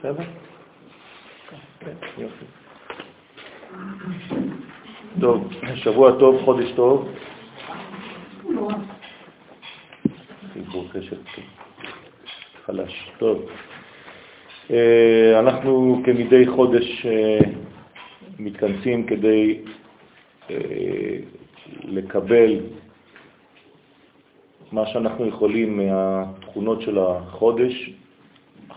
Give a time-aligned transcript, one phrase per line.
[0.00, 0.24] בסדר?
[1.80, 2.44] כן, יופי.
[5.20, 7.08] טוב, שבוע טוב, חודש טוב.
[10.52, 11.16] חיבור קשר
[12.64, 13.10] חלש.
[13.18, 13.42] טוב.
[14.70, 17.38] אה, אנחנו כמדי חודש אה,
[18.38, 19.60] מתכנסים כדי
[20.50, 20.56] אה,
[21.84, 22.60] לקבל
[24.72, 27.90] מה שאנחנו יכולים מהתכונות של החודש.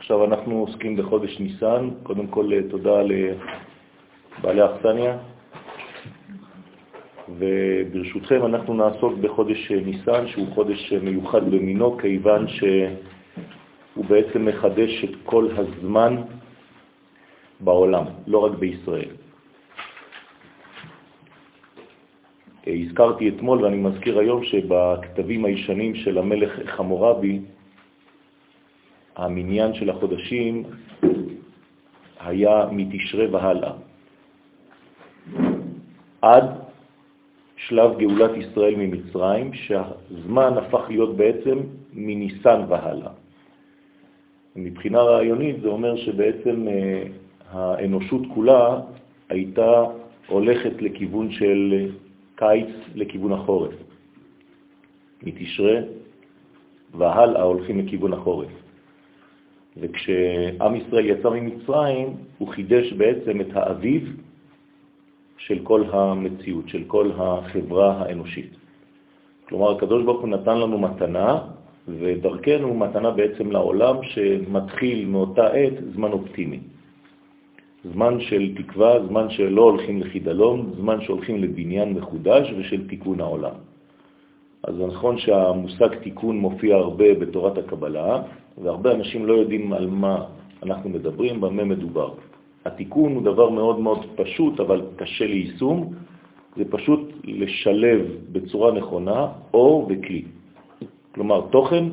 [0.04, 1.90] עכשיו אנחנו עוסקים בחודש ניסן.
[2.04, 5.18] קודם כל תודה לבעלי אכסניה.
[7.40, 15.48] וברשותכם אנחנו נעסוק בחודש ניסן, שהוא חודש מיוחד במינו, כיוון שהוא בעצם מחדש את כל
[15.58, 16.16] הזמן
[17.60, 19.10] בעולם, לא רק בישראל.
[22.68, 27.40] הזכרתי אתמול ואני מזכיר היום שבכתבים הישנים של המלך חמורבי,
[29.16, 30.64] המניין של החודשים
[32.20, 33.74] היה מתשרה והלאה.
[36.22, 36.46] עד
[37.56, 41.60] שלב גאולת ישראל ממצרים, שהזמן הפך להיות בעצם
[41.94, 43.12] מניסן והלאה.
[44.56, 47.04] מבחינה רעיונית זה אומר שבעצם אה,
[47.52, 48.82] האנושות כולה
[49.30, 49.84] הייתה
[50.28, 51.90] הולכת לכיוון של
[52.36, 53.74] קיץ לכיוון החורף.
[55.24, 55.80] מתשרה
[56.98, 58.63] והלאה הולכים לכיוון החורף.
[59.78, 62.08] וכשעם ישראל יצא ממצרים,
[62.38, 64.18] הוא חידש בעצם את האביב
[65.38, 68.50] של כל המציאות, של כל החברה האנושית.
[69.50, 71.40] כלומר, הקדוש ברוך הוא נתן לנו מתנה,
[71.88, 76.60] ודרכנו מתנה בעצם לעולם שמתחיל מאותה עת זמן אופטימי.
[77.94, 83.56] זמן של תקווה, זמן שלא הולכים לחידלון, זמן שהולכים לבניין מחודש ושל תיקון העולם.
[84.64, 88.22] אז נכון שהמושג תיקון מופיע הרבה בתורת הקבלה,
[88.58, 90.26] והרבה אנשים לא יודעים על מה
[90.64, 92.14] אנחנו מדברים, במה מדובר.
[92.66, 95.94] התיקון הוא דבר מאוד מאוד פשוט, אבל קשה ליישום.
[96.58, 100.24] זה פשוט לשלב בצורה נכונה אור וכלי.
[101.16, 101.84] כלומר, תוכן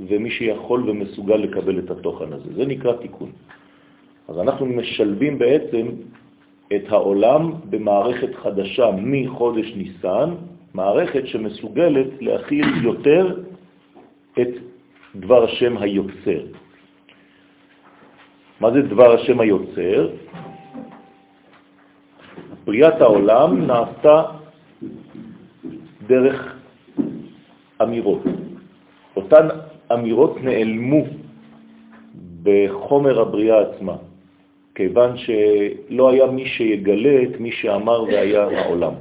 [0.00, 2.54] ומי שיכול ומסוגל לקבל את התוכן הזה.
[2.54, 3.30] זה נקרא תיקון.
[4.28, 5.86] אז אנחנו משלבים בעצם
[6.74, 10.30] את העולם במערכת חדשה מחודש ניסן,
[10.74, 13.40] מערכת שמסוגלת להכיל יותר
[14.40, 14.48] את
[15.16, 16.42] דבר השם היוצר.
[18.60, 20.08] מה זה דבר השם היוצר?
[22.64, 24.22] בריאת העולם נעשתה
[26.06, 26.56] דרך
[27.82, 28.22] אמירות.
[29.16, 29.48] אותן
[29.92, 31.04] אמירות נעלמו
[32.42, 33.96] בחומר הבריאה עצמה,
[34.74, 38.94] כיוון שלא היה מי שיגלה את מי שאמר והיה העולם.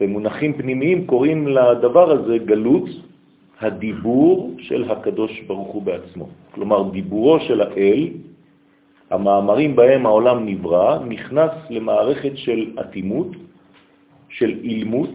[0.00, 3.07] במונחים פנימיים קוראים לדבר הזה גלות
[3.60, 6.28] הדיבור של הקדוש ברוך הוא בעצמו.
[6.54, 8.08] כלומר, דיבורו של האל,
[9.10, 13.28] המאמרים בהם העולם נברא, נכנס למערכת של אטימות,
[14.28, 15.10] של אילמות,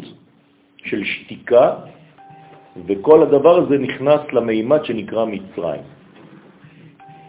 [0.84, 1.74] של שתיקה,
[2.86, 5.82] וכל הדבר הזה נכנס למימד שנקרא מצרים.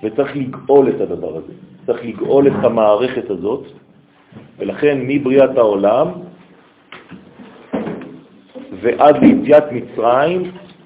[0.02, 1.52] וצריך לגאול את הדבר הזה,
[1.86, 3.64] צריך לגאול את המערכת הזאת,
[4.58, 6.08] ולכן מבריאת העולם
[8.80, 10.42] ועד ליציאת מצרים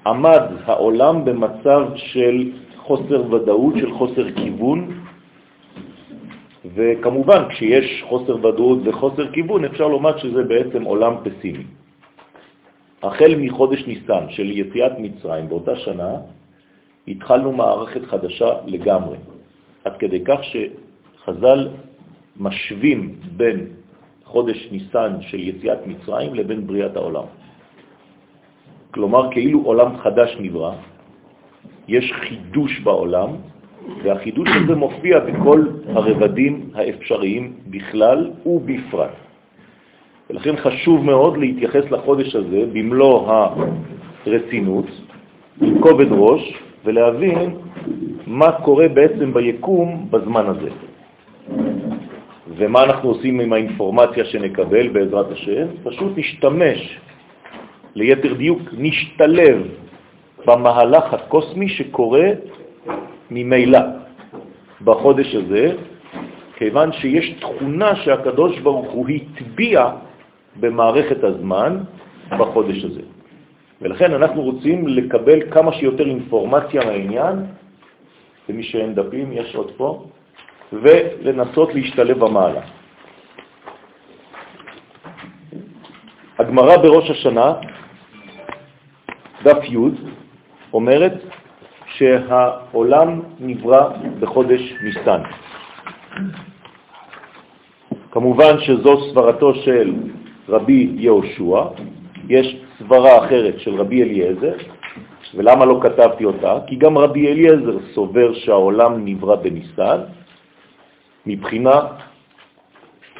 [0.09, 4.79] עמד העולם במצב של חוסר ודאות, של חוסר כיוון,
[6.75, 11.63] וכמובן כשיש חוסר ודאות וחוסר כיוון אפשר לומר שזה בעצם עולם פסימי.
[13.03, 16.13] החל מחודש ניסן של יציאת מצרים באותה שנה,
[17.07, 19.17] התחלנו מערכת חדשה לגמרי,
[19.85, 21.67] עד כדי כך שחז"ל
[22.37, 23.67] משווים בין
[24.23, 27.38] חודש ניסן של יציאת מצרים לבין בריאת העולם.
[28.91, 30.73] כלומר כאילו עולם חדש נברא,
[31.87, 33.29] יש חידוש בעולם,
[34.03, 39.11] והחידוש הזה מופיע בכל הרבדים האפשריים בכלל ובפרט.
[40.29, 43.31] ולכן חשוב מאוד להתייחס לחודש הזה במלוא
[44.25, 44.85] הרצינות,
[45.61, 46.53] עם כובד ראש,
[46.85, 47.55] ולהבין
[48.27, 50.69] מה קורה בעצם ביקום בזמן הזה.
[52.57, 55.65] ומה אנחנו עושים עם האינפורמציה שנקבל בעזרת השם?
[55.83, 56.99] פשוט נשתמש
[57.95, 59.67] ליתר דיוק נשתלב
[60.45, 62.27] במהלך הקוסמי שקורה
[63.31, 63.79] ממילא
[64.83, 65.75] בחודש הזה,
[66.55, 69.89] כיוון שיש תכונה שהקדוש ברוך הוא הטביע
[70.59, 71.77] במערכת הזמן
[72.37, 73.01] בחודש הזה.
[73.81, 77.35] ולכן אנחנו רוצים לקבל כמה שיותר אינפורמציה מהעניין,
[78.49, 80.05] למי שאין דפים, יש עוד פה,
[80.73, 82.61] ולנסות להשתלב במעלה.
[86.39, 87.53] הגמרא בראש השנה
[89.43, 89.77] דף י'
[90.73, 91.13] אומרת
[91.87, 93.89] שהעולם נברא
[94.19, 95.21] בחודש ניסן.
[98.11, 99.93] כמובן שזו סברתו של
[100.49, 101.61] רבי יהושע,
[102.29, 104.53] יש סברה אחרת של רבי אליעזר,
[105.35, 106.59] ולמה לא כתבתי אותה?
[106.67, 109.99] כי גם רבי אליעזר סובר שהעולם נברא בניסן
[111.25, 111.81] מבחינה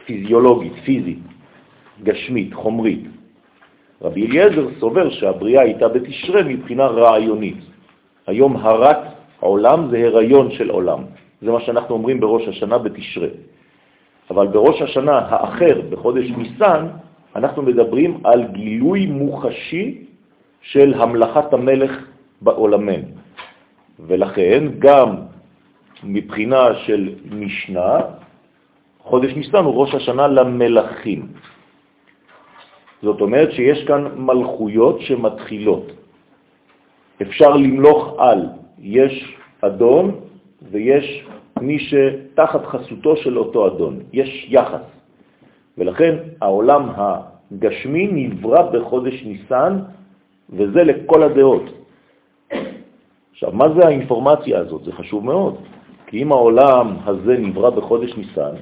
[0.05, 1.19] פיזיולוגית, פיזית,
[2.03, 3.18] גשמית, חומרית.
[4.01, 7.57] רבי אליעזר סובר שהבריאה הייתה בתשרה מבחינה רעיונית.
[8.27, 8.97] היום הרת
[9.41, 10.99] העולם זה הריון של עולם.
[11.41, 13.27] זה מה שאנחנו אומרים בראש השנה בתשרה.
[14.29, 16.87] אבל בראש השנה האחר, בחודש ניסן,
[17.35, 20.05] אנחנו מדברים על גילוי מוחשי
[20.61, 21.91] של המלכת המלך
[22.41, 23.07] בעולמנו.
[23.99, 25.15] ולכן גם
[26.03, 27.97] מבחינה של משנה,
[29.03, 31.27] חודש ניסן הוא ראש השנה למלכים.
[33.03, 35.91] זאת אומרת שיש כאן מלכויות שמתחילות.
[37.21, 38.45] אפשר למלוך על,
[38.79, 40.15] יש אדון
[40.71, 41.25] ויש
[41.61, 44.81] מי שתחת חסותו של אותו אדון, יש יחס.
[45.77, 49.79] ולכן העולם הגשמי נברא בחודש ניסן,
[50.49, 51.63] וזה לכל הדעות.
[53.31, 54.83] עכשיו, מה זה האינפורמציה הזאת?
[54.83, 55.55] זה חשוב מאוד.
[56.07, 58.55] כי אם העולם הזה נברא בחודש ניסן,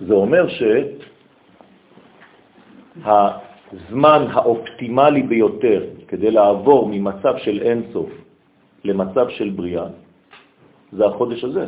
[0.00, 0.48] זה אומר
[3.04, 8.10] שהזמן האופטימלי ביותר כדי לעבור ממצב של אינסוף
[8.84, 9.86] למצב של בריאה,
[10.92, 11.66] זה החודש הזה.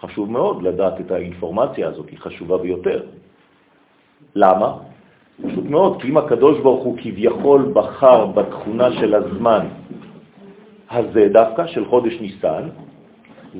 [0.00, 3.02] חשוב מאוד לדעת את האינפורמציה הזאת, היא חשובה ביותר.
[4.34, 4.76] למה?
[5.46, 9.66] פשוט מאוד, כי אם הקדוש ברוך הוא כביכול בחר בתכונה של הזמן
[10.90, 12.68] הזה דווקא, של חודש ניסן,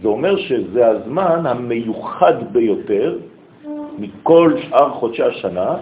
[0.03, 3.19] זה אומר שזה הזמן המיוחד ביותר
[3.99, 5.77] מכל שאר חודשי השנה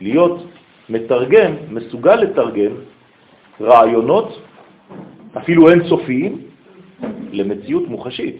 [0.00, 0.42] להיות
[0.88, 2.72] מתרגם, מסוגל לתרגם
[3.60, 4.40] רעיונות,
[5.38, 6.40] אפילו אינסופיים,
[7.32, 8.36] למציאות מוחשית.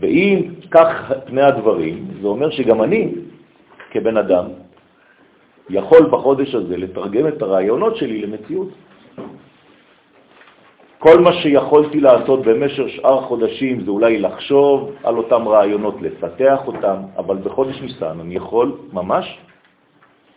[0.00, 0.38] ואם
[0.70, 3.12] כך פני הדברים, זה אומר שגם אני,
[3.90, 4.46] כבן אדם,
[5.70, 8.68] יכול בחודש הזה לתרגם את הרעיונות שלי למציאות.
[11.02, 16.96] כל מה שיכולתי לעשות במשך שאר חודשים זה אולי לחשוב על אותם רעיונות, לפתח אותם,
[17.16, 19.38] אבל בחודש ניסן אני יכול ממש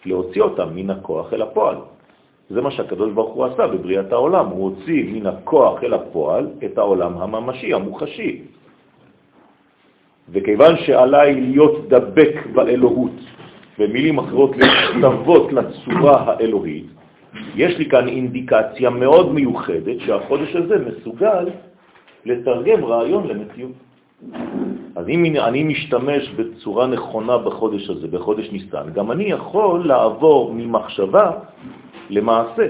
[0.06, 1.76] להוציא אותם מן הכוח אל הפועל.
[2.50, 6.78] זה מה שהקדוש ברוך הוא עשה בבריאת העולם, הוא הוציא מן הכוח אל הפועל את
[6.78, 8.42] העולם הממשי, המוחשי.
[10.30, 13.18] וכיוון שעליי להיות דבק באלוהות,
[13.80, 16.86] במילים אחרות להשתוות לצורה האלוהית,
[17.56, 21.50] יש לי כאן אינדיקציה מאוד מיוחדת שהחודש הזה מסוגל
[22.26, 23.72] לתרגם רעיון למציאות.
[24.96, 31.32] אז אם אני משתמש בצורה נכונה בחודש הזה, בחודש ניסן, גם אני יכול לעבור ממחשבה
[32.10, 32.66] למעשה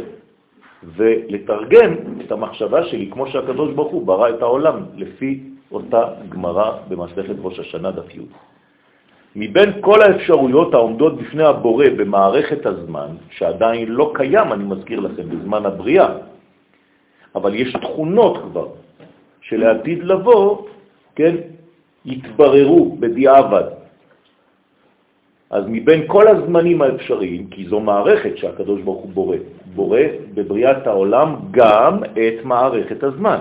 [0.83, 1.93] ולתרגם
[2.25, 5.39] את המחשבה שלי כמו שהקדוש ברוך הוא ברא את העולם לפי
[5.71, 8.19] אותה גמרא במסכת ראש השנה דף י'.
[9.35, 15.65] מבין כל האפשרויות העומדות בפני הבורא במערכת הזמן, שעדיין לא קיים, אני מזכיר לכם, בזמן
[15.65, 16.09] הבריאה,
[17.35, 18.67] אבל יש תכונות כבר
[19.41, 20.67] שלעתיד לבוא,
[21.15, 21.35] כן,
[22.05, 23.63] יתבררו בדיעבד.
[25.49, 29.37] אז מבין כל הזמנים האפשריים, כי זו מערכת שהקדוש ברוך הוא בורא,
[29.75, 30.01] בורא
[30.33, 33.39] בבריאת העולם גם את מערכת הזמן.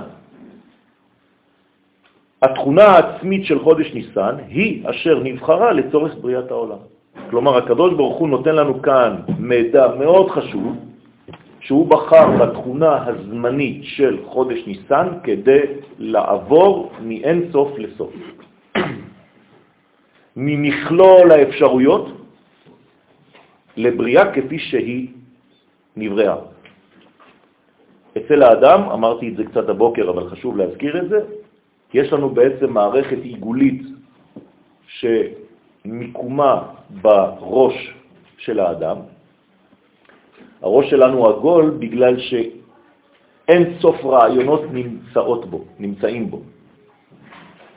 [2.45, 6.79] התכונה העצמית של חודש ניסן היא אשר נבחרה לצורך בריאת העולם.
[7.31, 10.77] כלומר, הקדוש ברוך הוא נותן לנו כאן מידע מאוד חשוב,
[11.61, 15.61] שהוא בחר בתכונה הזמנית של חודש ניסן כדי
[15.99, 18.13] לעבור מאין סוף לסוף.
[20.37, 22.07] ממכלול האפשרויות
[23.77, 25.09] לבריאה כפי שהיא
[25.97, 26.37] נבראה.
[28.17, 31.21] אצל האדם, אמרתי את זה קצת הבוקר, אבל חשוב להזכיר את זה,
[31.95, 33.83] יש לנו בעצם מערכת עיגולית
[34.87, 36.63] שמיקומה
[37.03, 37.95] בראש
[38.39, 38.97] של האדם.
[40.63, 46.41] הראש שלנו עגול בגלל שאין סוף רעיונות נמצאות בו, נמצאים בו.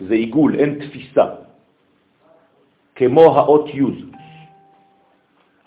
[0.01, 1.25] זה עיגול, אין תפיסה.
[2.95, 3.81] כמו האות י'.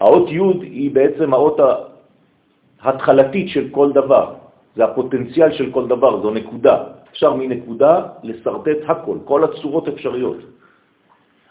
[0.01, 1.59] האות י' היא בעצם האות
[2.83, 4.35] ההתחלתית של כל דבר,
[4.77, 7.00] זה הפוטנציאל של כל דבר, זו נקודה.
[7.13, 10.39] אפשר מנקודה לסרטט הכל, כל הצורות אפשריות.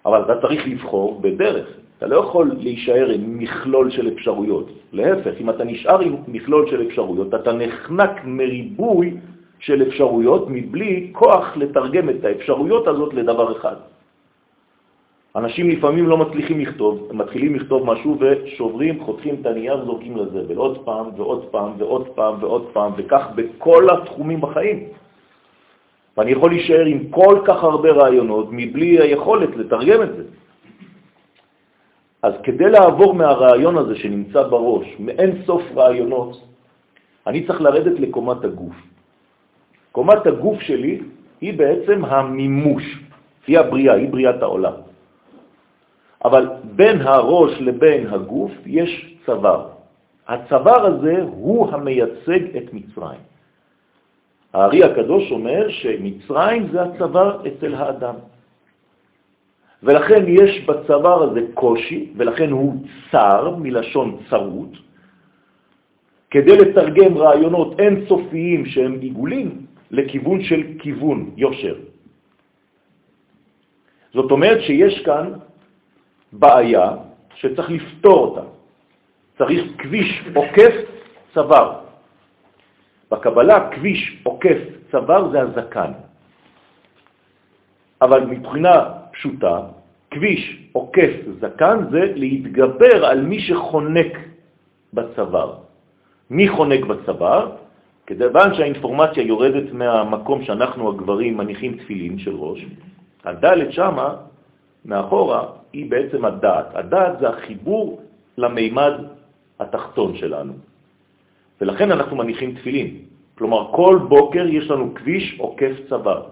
[0.06, 1.68] אבל אתה צריך לבחור בדרך.
[1.98, 4.68] אתה לא יכול להישאר עם מכלול של אפשרויות.
[4.94, 9.18] להפך, אם אתה נשאר עם מכלול של אפשרויות, אתה נחנק מריבוי
[9.60, 13.76] של אפשרויות מבלי כוח לתרגם את האפשרויות הזאת לדבר אחד.
[15.36, 20.56] אנשים לפעמים לא מצליחים לכתוב, הם מתחילים לכתוב משהו ושוברים, חותכים את הנייר, זורקים לזבל
[20.56, 24.80] עוד פעם ועוד פעם ועוד פעם ועוד פעם, וכך בכל התחומים בחיים.
[26.20, 30.24] ואני יכול להישאר עם כל כך הרבה רעיונות מבלי היכולת לתרגם את זה.
[32.24, 36.44] אז כדי לעבור מהרעיון הזה שנמצא בראש, מאין סוף רעיונות,
[37.28, 38.76] אני צריך לרדת לקומת הגוף.
[39.92, 41.00] קומת הגוף שלי
[41.42, 42.84] היא בעצם המימוש,
[43.48, 44.74] היא הבריאה, היא בריאת העולם.
[46.26, 49.68] אבל בין הראש לבין הגוף יש צוואר.
[50.28, 53.24] הצוואר הזה הוא המייצג את מצרים.
[54.54, 58.16] הארי הקדוש אומר שמצרים זה הצוואר אצל האדם.
[59.84, 64.74] ולכן יש בצוואר הזה קושי, ולכן הוא צר, מלשון צרות,
[66.30, 71.76] כדי לתרגם רעיונות אינסופיים שהם עיגולים לכיוון של כיוון, יושר.
[74.14, 75.34] זאת אומרת שיש כאן
[76.34, 76.92] בעיה
[77.36, 78.42] שצריך לפתור אותה.
[79.38, 80.74] צריך כביש עוקף
[81.34, 81.89] צוואר.
[83.12, 84.58] בקבלה כביש עוקף
[84.92, 85.92] צוואר זה הזקן.
[88.02, 89.62] אבל מבחינה פשוטה,
[90.12, 94.14] כביש עוקף זקן זה להתגבר על מי שחונק
[94.94, 95.54] בצוואר.
[96.30, 97.56] מי חונק בצוואר?
[98.08, 102.66] כיוון שהאינפורמציה יורדת מהמקום שאנחנו הגברים מניחים תפילין של ראש,
[103.26, 104.16] הדלת שמה,
[104.86, 106.66] מאחורה, היא בעצם הדעת.
[106.76, 108.02] הדעת זה החיבור
[108.38, 108.94] למימד
[109.60, 110.54] התחתון שלנו.
[111.62, 112.90] ולכן אנחנו מניחים תפילין.
[113.38, 116.24] כלומר, כל בוקר יש לנו כביש עוקף צוואר.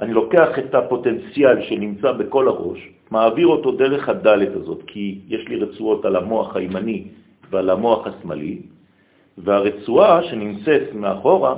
[0.00, 5.56] אני לוקח את הפוטנציאל שנמצא בכל הראש, מעביר אותו דרך הדלת הזאת, כי יש לי
[5.56, 7.04] רצועות על המוח הימני
[7.50, 8.58] ועל המוח השמאלי,
[9.38, 11.54] והרצועה שנמצאת מאחורה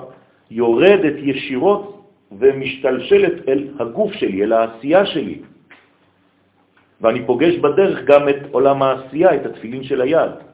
[0.51, 1.83] יורדת ישירות
[2.39, 5.39] ומשתלשלת אל הגוף שלי, אל העשייה שלי.
[7.01, 10.46] ואני פוגש בדרך גם את עולם העשייה, את התפילין של היד.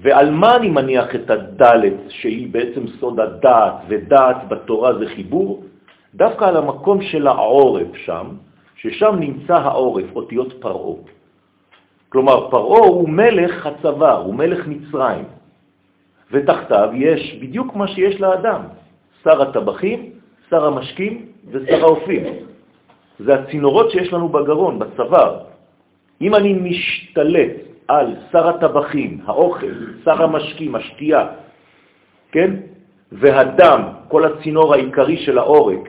[0.00, 5.64] ועל מה אני מניח את הדלת, שהיא בעצם סוד הדעת, ודעת בתורה זה חיבור?
[6.14, 8.26] דווקא על המקום של העורף שם,
[8.76, 10.96] ששם נמצא העורף, אותיות פרעה.
[12.08, 15.24] כלומר, פרעה הוא מלך הצבא, הוא מלך מצרים,
[16.30, 18.60] ותחתיו יש בדיוק מה שיש לאדם,
[19.24, 20.10] שר הטבחים,
[20.50, 22.24] שר המשקים ושר האופים.
[23.18, 25.38] זה הצינורות שיש לנו בגרון, בצוואר.
[26.20, 31.26] אם אני משתלט על שר הטבחים, האוכל, שר המשקים, השתייה,
[32.32, 32.50] כן?
[33.12, 35.88] והדם, כל הצינור העיקרי של העורק,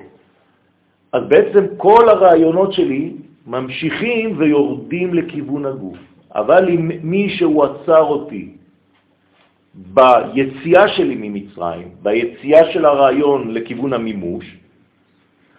[1.13, 3.13] אז בעצם כל הרעיונות שלי
[3.47, 5.97] ממשיכים ויורדים לכיוון הגוף.
[6.35, 8.53] אבל אם מישהו עצר אותי
[9.75, 14.45] ביציאה שלי ממצרים, ביציאה של הרעיון לכיוון המימוש,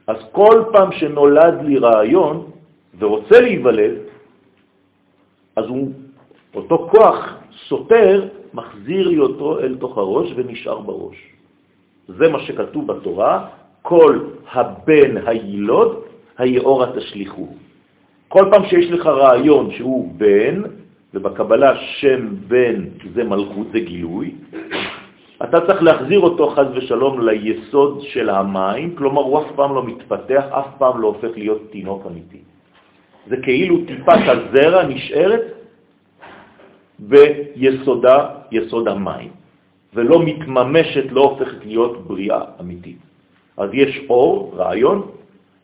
[0.07, 2.51] אז כל פעם שנולד לי רעיון
[2.99, 3.95] ורוצה להיוולד,
[5.57, 5.91] אז הוא,
[6.55, 7.35] אותו כוח
[7.69, 11.17] סותר, מחזיר לי אותו אל תוך הראש ונשאר בראש.
[12.09, 13.47] זה מה שכתוב בתורה,
[13.83, 14.19] כל
[14.53, 16.03] הבן הילוד,
[16.39, 17.49] היאורה תשליחו.
[18.29, 20.63] כל פעם שיש לך רעיון שהוא בן,
[21.15, 24.35] ובקבלה שם בן זה מלכות, זה גילוי,
[25.45, 30.45] אתה צריך להחזיר אותו חז ושלום ליסוד של המים, כלומר הוא אף פעם לא מתפתח,
[30.51, 32.39] אף פעם לא הופך להיות תינוק אמיתי.
[33.27, 35.60] זה כאילו טיפת הזרע נשארת
[37.01, 39.31] ביסודה, יסוד המים,
[39.95, 42.99] ולא מתממשת, לא הופכת להיות בריאה אמיתית.
[43.57, 45.11] אז יש אור, רעיון,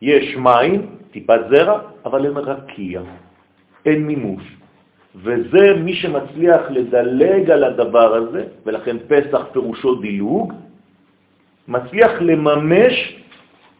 [0.03, 3.01] יש מים, טיפת זרע, אבל אין רקיע,
[3.87, 4.45] אין מימוש.
[5.17, 10.53] וזה מי שמצליח לדלג על הדבר הזה, ולכן פסח פירושו דילוג,
[11.69, 12.95] מצליח לממש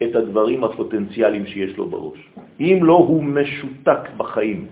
[0.03, 2.19] את הדברים הפוטנציאליים שיש לו בראש.
[2.59, 4.65] אם לא, הוא משותק בחיים,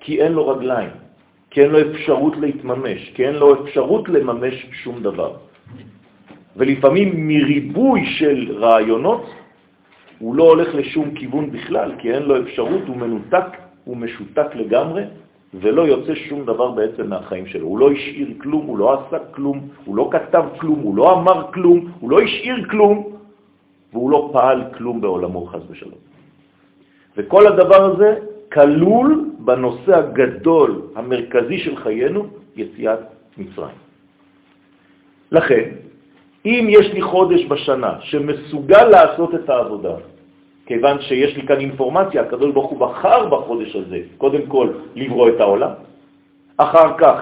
[0.00, 1.03] כי אין לו רגליים,
[1.54, 5.32] כי אין לו אפשרות להתממש, כי אין לו אפשרות לממש שום דבר.
[6.56, 9.22] ולפעמים מריבוי של רעיונות
[10.18, 13.46] הוא לא הולך לשום כיוון בכלל, כי אין לו אפשרות, הוא מנותק,
[13.84, 15.02] הוא משותק לגמרי,
[15.54, 17.66] ולא יוצא שום דבר בעצם מהחיים שלו.
[17.66, 21.52] הוא לא השאיר כלום, הוא לא עשה כלום, הוא לא כתב כלום, הוא לא אמר
[21.52, 22.94] כלום, הוא לא השאיר כלום,
[23.92, 26.02] והוא לא פעל כלום בעולמו חס ושלום.
[27.16, 32.98] וכל הדבר הזה כלול בנושא הגדול, המרכזי של חיינו, יציאת
[33.38, 33.78] מצרים.
[35.32, 35.64] לכן,
[36.46, 39.94] אם יש לי חודש בשנה שמסוגל לעשות את העבודה,
[40.66, 45.40] כיוון שיש לי כאן אינפורמציה, הקדוש ברוך הוא בחר בחודש הזה, קודם כל לברוא את
[45.40, 45.74] העולם,
[46.56, 47.16] אחר כך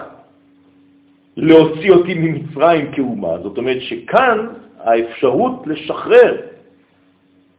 [1.37, 4.39] להוציא אותי ממצרים כאומה, זאת אומרת שכאן
[4.79, 6.33] האפשרות לשחרר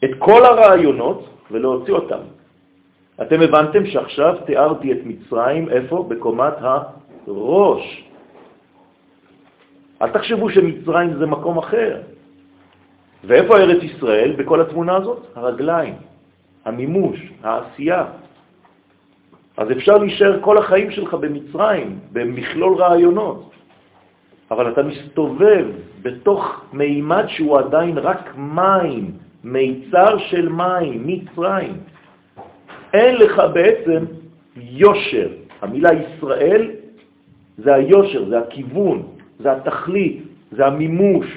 [0.03, 2.23] את כל הרעיונות ולהוציא אותם.
[3.21, 6.05] אתם הבנתם שעכשיו תיארתי את מצרים, איפה?
[6.09, 6.53] בקומת
[7.27, 8.03] הראש.
[10.01, 12.01] אל תחשבו שמצרים זה מקום אחר.
[13.23, 15.19] ואיפה ארץ ישראל בכל התמונה הזאת?
[15.35, 15.93] הרגליים,
[16.65, 18.05] המימוש, העשייה.
[19.57, 23.51] אז אפשר להישאר כל החיים שלך במצרים, במכלול רעיונות,
[24.51, 25.65] אבל אתה מסתובב
[26.01, 29.11] בתוך מימד שהוא עדיין רק מים,
[29.43, 31.77] מיצר של מים, מצרים.
[32.93, 34.05] אין לך בעצם
[34.55, 35.27] יושר.
[35.61, 36.71] המילה ישראל
[37.57, 39.03] זה היושר, זה הכיוון,
[39.39, 41.27] זה התכלית, זה המימוש.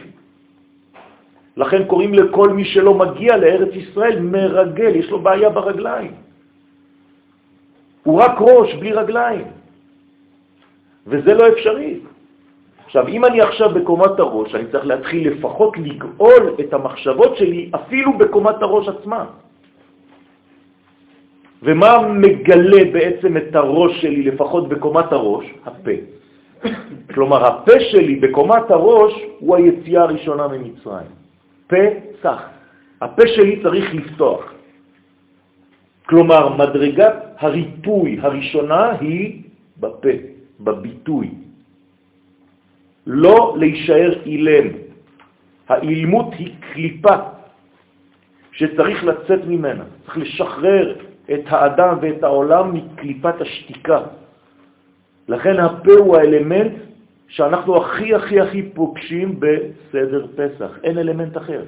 [1.57, 6.13] לכן קוראים לכל מי שלא מגיע לארץ ישראל מרגל, יש לו בעיה ברגליים.
[8.03, 9.45] הוא רק ראש, בלי רגליים.
[11.07, 12.01] וזה לא אפשרי.
[12.87, 18.19] עכשיו, אם אני עכשיו בקומת הראש, אני צריך להתחיל לפחות לגאול את המחשבות שלי אפילו
[18.19, 19.25] בקומת הראש עצמה.
[21.67, 25.47] ומה מגלה בעצם את הראש שלי, לפחות בקומת הראש?
[25.67, 25.97] הפה.
[27.15, 31.11] כלומר, הפה שלי בקומת הראש הוא היציאה הראשונה ממצרים.
[31.67, 31.85] פה
[32.23, 32.43] צח.
[33.03, 34.53] הפה שלי צריך לפתוח.
[36.07, 39.43] כלומר, מדרגת הריפוי הראשונה היא
[39.81, 40.15] בפה,
[40.61, 41.31] בביטוי.
[43.07, 44.67] לא להישאר אילם.
[45.69, 47.17] האילמות היא קליפה
[48.53, 50.95] שצריך לצאת ממנה, צריך לשחרר
[51.35, 54.01] את האדם ואת העולם מקליפת השתיקה.
[55.29, 56.73] לכן הפה הוא האלמנט
[57.29, 61.63] שאנחנו הכי הכי הכי פוגשים בסדר פסח, אין אלמנט אחר.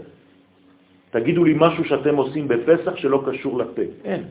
[1.11, 4.23] תגידו לי משהו שאתם עושים בפסח שלא קשור לפה, אין.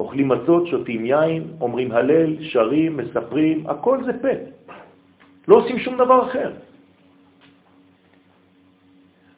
[0.00, 4.34] אוכלים מצות, שותים יין, אומרים הלל, שרים, מספרים, הכל זה פה.
[5.48, 6.50] לא עושים שום דבר אחר.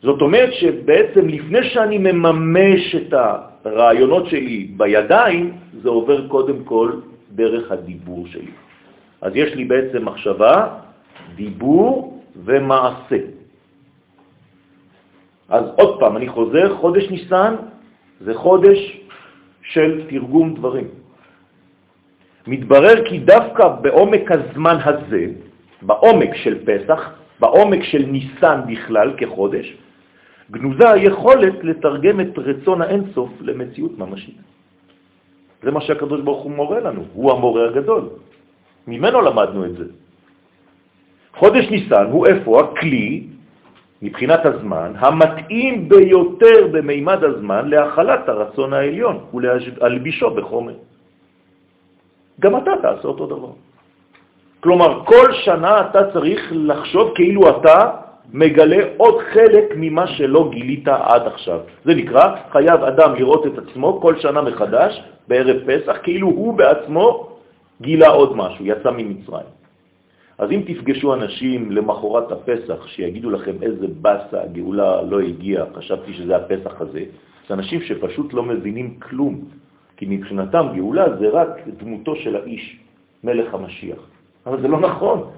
[0.02, 3.14] זאת אומרת שבעצם לפני שאני מממש את
[3.64, 5.52] הרעיונות שלי בידיים,
[5.82, 7.00] זה עובר קודם כל
[7.30, 8.50] דרך הדיבור שלי.
[9.20, 10.68] אז יש לי בעצם מחשבה,
[11.34, 13.18] דיבור ומעשה.
[15.48, 17.54] אז עוד פעם, אני חוזר, חודש ניסן
[18.20, 19.00] זה חודש
[19.62, 20.88] של תרגום דברים.
[22.46, 25.26] מתברר כי דווקא בעומק הזמן הזה,
[25.82, 27.00] בעומק של פסח,
[27.40, 29.76] בעומק של ניסן בכלל כחודש,
[30.52, 34.36] גנוזה היכולת לתרגם את רצון האינסוף למציאות ממשית.
[35.62, 38.04] זה מה שהקדוש ברוך הוא מורה לנו, הוא המורה הגדול.
[38.86, 39.84] ממנו למדנו את זה.
[41.36, 43.26] חודש ניסן הוא איפה הכלי,
[44.02, 50.74] מבחינת הזמן, המתאים ביותר במימד הזמן להחלת הרצון העליון ולהלבישו בחומר.
[52.40, 53.54] גם אתה תעשה אותו דבר.
[54.60, 58.01] כלומר, כל שנה אתה צריך לחשוב כאילו אתה
[58.32, 61.60] מגלה עוד חלק ממה שלא גילית עד עכשיו.
[61.84, 67.28] זה נקרא, חייב אדם לראות את עצמו כל שנה מחדש, בערב פסח, כאילו הוא בעצמו
[67.80, 69.52] גילה עוד משהו, יצא ממצרים.
[70.38, 76.36] אז אם תפגשו אנשים למחרת הפסח שיגידו לכם איזה בסה, הגאולה לא הגיעה, חשבתי שזה
[76.36, 77.04] הפסח הזה,
[77.48, 79.40] זה אנשים שפשוט לא מבינים כלום,
[79.96, 82.78] כי מבחינתם גאולה זה רק דמותו של האיש,
[83.24, 83.98] מלך המשיח.
[84.46, 85.30] אבל זה לא נכון.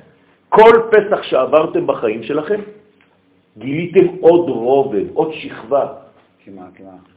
[0.48, 2.60] כל פסח שעברתם בחיים שלכם,
[3.58, 5.86] גיליתם עוד רובד, עוד שכבה.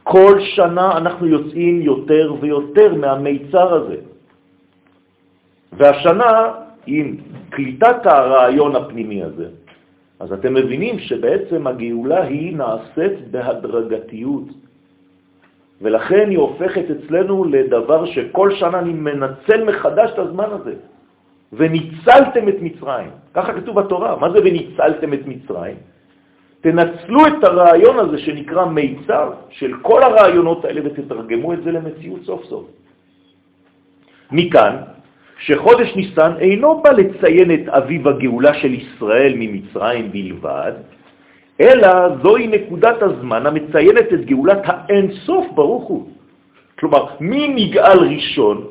[0.02, 3.96] כל שנה אנחנו יוצאים יותר ויותר מהמיצר הזה.
[5.72, 6.52] והשנה,
[6.86, 7.16] עם
[7.50, 9.48] קליטת הרעיון הפנימי הזה,
[10.20, 14.48] אז אתם מבינים שבעצם הגאולה היא נעשית בהדרגתיות.
[15.82, 20.74] ולכן היא הופכת אצלנו לדבר שכל שנה אני מנצל מחדש את הזמן הזה.
[21.52, 23.10] וניצלתם את מצרים.
[23.34, 24.16] ככה כתוב בתורה.
[24.16, 25.76] מה זה וניצלתם את מצרים?
[26.60, 32.44] תנצלו את הרעיון הזה שנקרא מיצר של כל הרעיונות האלה ותתרגמו את זה למציאות סוף
[32.44, 32.66] סוף.
[34.32, 34.76] מכאן
[35.38, 40.72] שחודש ניסן אינו בא לציין את אביב הגאולה של ישראל ממצרים בלבד,
[41.60, 41.88] אלא
[42.22, 46.08] זוהי נקודת הזמן המציינת את גאולת האינסוף ברוך הוא.
[46.78, 48.66] כלומר, מי נגאל ראשון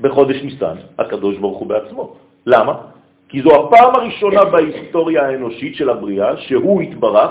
[0.00, 0.76] בחודש ניסן?
[0.98, 2.14] הקדוש ברוך הוא בעצמו.
[2.46, 2.95] למה?
[3.28, 7.30] כי זו הפעם הראשונה בהיסטוריה האנושית של הבריאה שהוא התברך,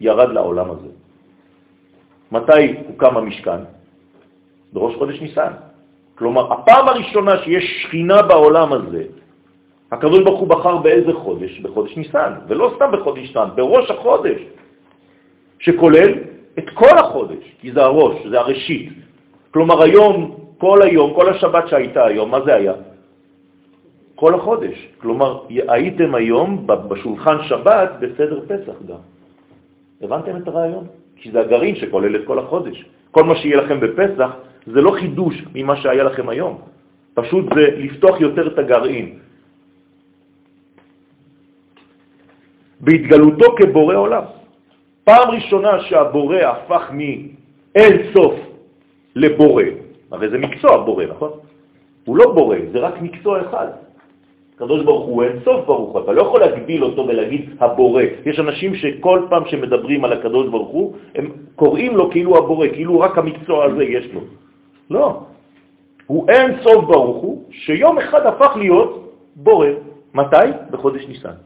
[0.00, 0.88] ירד לעולם הזה.
[2.32, 3.60] מתי הוקם המשכן?
[4.72, 5.52] בראש חודש ניסן.
[6.14, 9.04] כלומר, הפעם הראשונה שיש שכינה בעולם הזה,
[9.92, 11.60] הקדוש ברוך הוא בחר באיזה חודש?
[11.60, 14.40] בחודש ניסן, ולא סתם בחודש ניסן, בראש החודש,
[15.58, 16.12] שכולל
[16.58, 18.92] את כל החודש, כי זה הראש, זה הראשית.
[19.50, 22.72] כלומר, היום, כל היום, כל השבת שהייתה היום, מה זה היה?
[24.18, 24.74] כל החודש.
[24.98, 29.02] כלומר, הייתם היום בשולחן שבת בסדר פסח גם.
[30.02, 30.86] הבנתם את הרעיון?
[31.16, 32.84] כי זה הגרעין שכולל את כל החודש.
[33.14, 34.30] כל מה שיהיה לכם בפסח
[34.66, 36.58] זה לא חידוש ממה שהיה לכם היום,
[37.14, 39.18] פשוט זה לפתוח יותר את הגרעין.
[42.80, 44.24] בהתגלותו כבורא עולם.
[45.06, 48.34] פעם ראשונה שהבורא הפך מאין סוף
[49.14, 49.64] לבורא,
[50.10, 51.32] הרי זה מקצוע בורא, נכון?
[52.04, 53.87] הוא לא בורא, זה רק מקצוע אחד.
[54.58, 58.02] הקדוש ברוך הוא אין סוף ברוך הוא, אתה לא יכול להגביל אותו ולהגיד הבורא.
[58.26, 63.00] יש אנשים שכל פעם שמדברים על הקדוש ברוך הוא, הם קוראים לו כאילו הבורא, כאילו
[63.00, 64.20] רק המקצוע הזה יש לו.
[64.90, 65.20] לא.
[66.06, 69.68] הוא אין סוף ברוך הוא, שיום אחד הפך להיות בורא.
[70.14, 70.46] מתי?
[70.70, 71.38] בחודש ניסן.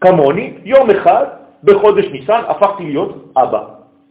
[0.00, 1.24] כמוני, יום אחד
[1.64, 3.62] בחודש ניסן הפכתי להיות אבא,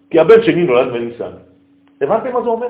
[0.09, 1.31] כי הבן שני נולד בניסן.
[2.01, 2.67] הבנתם מה זה אומר?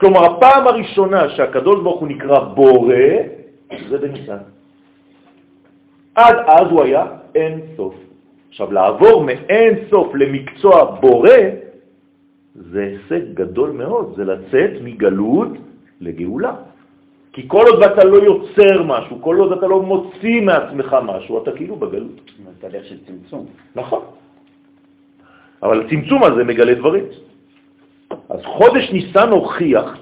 [0.00, 2.96] כלומר, הפעם הראשונה שהקדוש ברוך הוא נקרא בורא,
[3.88, 4.38] זה בניסן.
[6.14, 7.94] עד אז הוא היה אין סוף.
[8.48, 11.38] עכשיו, לעבור מאין סוף למקצוע בורא,
[12.54, 15.48] זה הישג גדול מאוד, זה לצאת מגלות
[16.00, 16.54] לגאולה.
[17.32, 21.52] כי כל עוד אתה לא יוצר משהו, כל עוד אתה לא מוציא מעצמך משהו, אתה
[21.52, 22.20] כאילו בגלות.
[22.44, 23.46] זה תהליך של צמצום.
[23.76, 24.02] נכון.
[25.62, 27.04] אבל הצמצום הזה מגלה דברים.
[28.28, 30.01] אז חודש ניסן הוכיח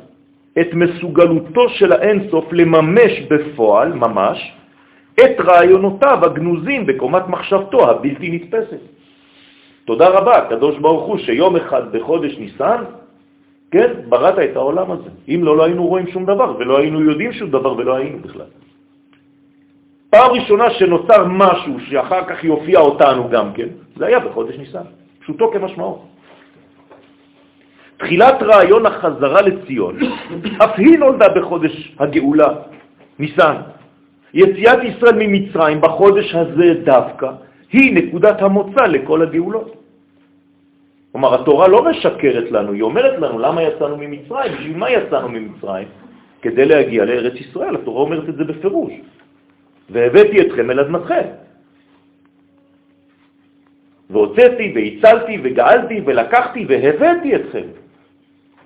[0.59, 4.53] את מסוגלותו של האינסוף לממש בפועל, ממש,
[5.15, 8.83] את רעיונותיו הגנוזים בקומת מחשבתו הבלתי נתפסת.
[9.85, 12.85] תודה רבה, קדוש ברוך הוא, שיום אחד בחודש ניסן,
[13.71, 15.11] כן, בראת את העולם הזה.
[15.29, 18.51] אם לא, לא היינו רואים שום דבר, ולא היינו יודעים שום דבר, ולא היינו בכלל.
[20.11, 24.87] פעם ראשונה שנוצר משהו שאחר כך יופיע אותנו גם כן, זה היה בחודש ניסן,
[25.21, 26.10] פשוטו כמשמעו.
[28.01, 29.97] תחילת רעיון החזרה לציון,
[30.65, 32.49] אף היא נולדה בחודש הגאולה,
[33.19, 33.57] ניסן.
[34.35, 37.31] יציאת ישראל ממצרים בחודש הזה דווקא,
[37.73, 39.77] היא נקודת המוצא לכל הגאולות.
[41.13, 45.89] כלומר, התורה לא משקרת לנו, היא אומרת לנו למה יצאנו ממצרים, בשביל מה יצאנו ממצרים?
[46.43, 48.93] כדי להגיע לארץ ישראל, התורה אומרת את זה בפירוש.
[49.91, 51.27] והבאתי אתכם אל אדמתכם.
[54.11, 57.67] והוצאתי והצלתי וגאלתי ולקחתי והבאתי אתכם.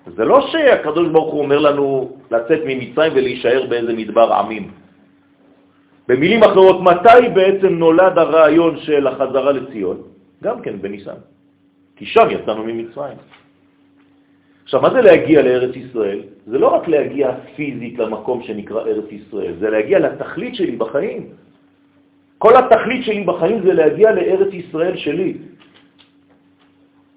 [0.07, 4.71] זה לא שהקדוש ברוך הוא אומר לנו לצאת ממצרים ולהישאר באיזה מדבר עמים.
[6.09, 10.03] במילים אחרות, מתי בעצם נולד הרעיון של החזרה לציון?
[10.45, 11.21] גם כן בניסן.
[11.97, 13.19] כי שם יצאנו ממצרים.
[14.65, 16.21] עכשיו, מה זה להגיע לארץ ישראל?
[16.47, 21.23] זה לא רק להגיע פיזית למקום שנקרא ארץ ישראל, זה להגיע לתכלית שלי בחיים.
[22.39, 25.35] כל התכלית שלי בחיים זה להגיע לארץ ישראל שלי.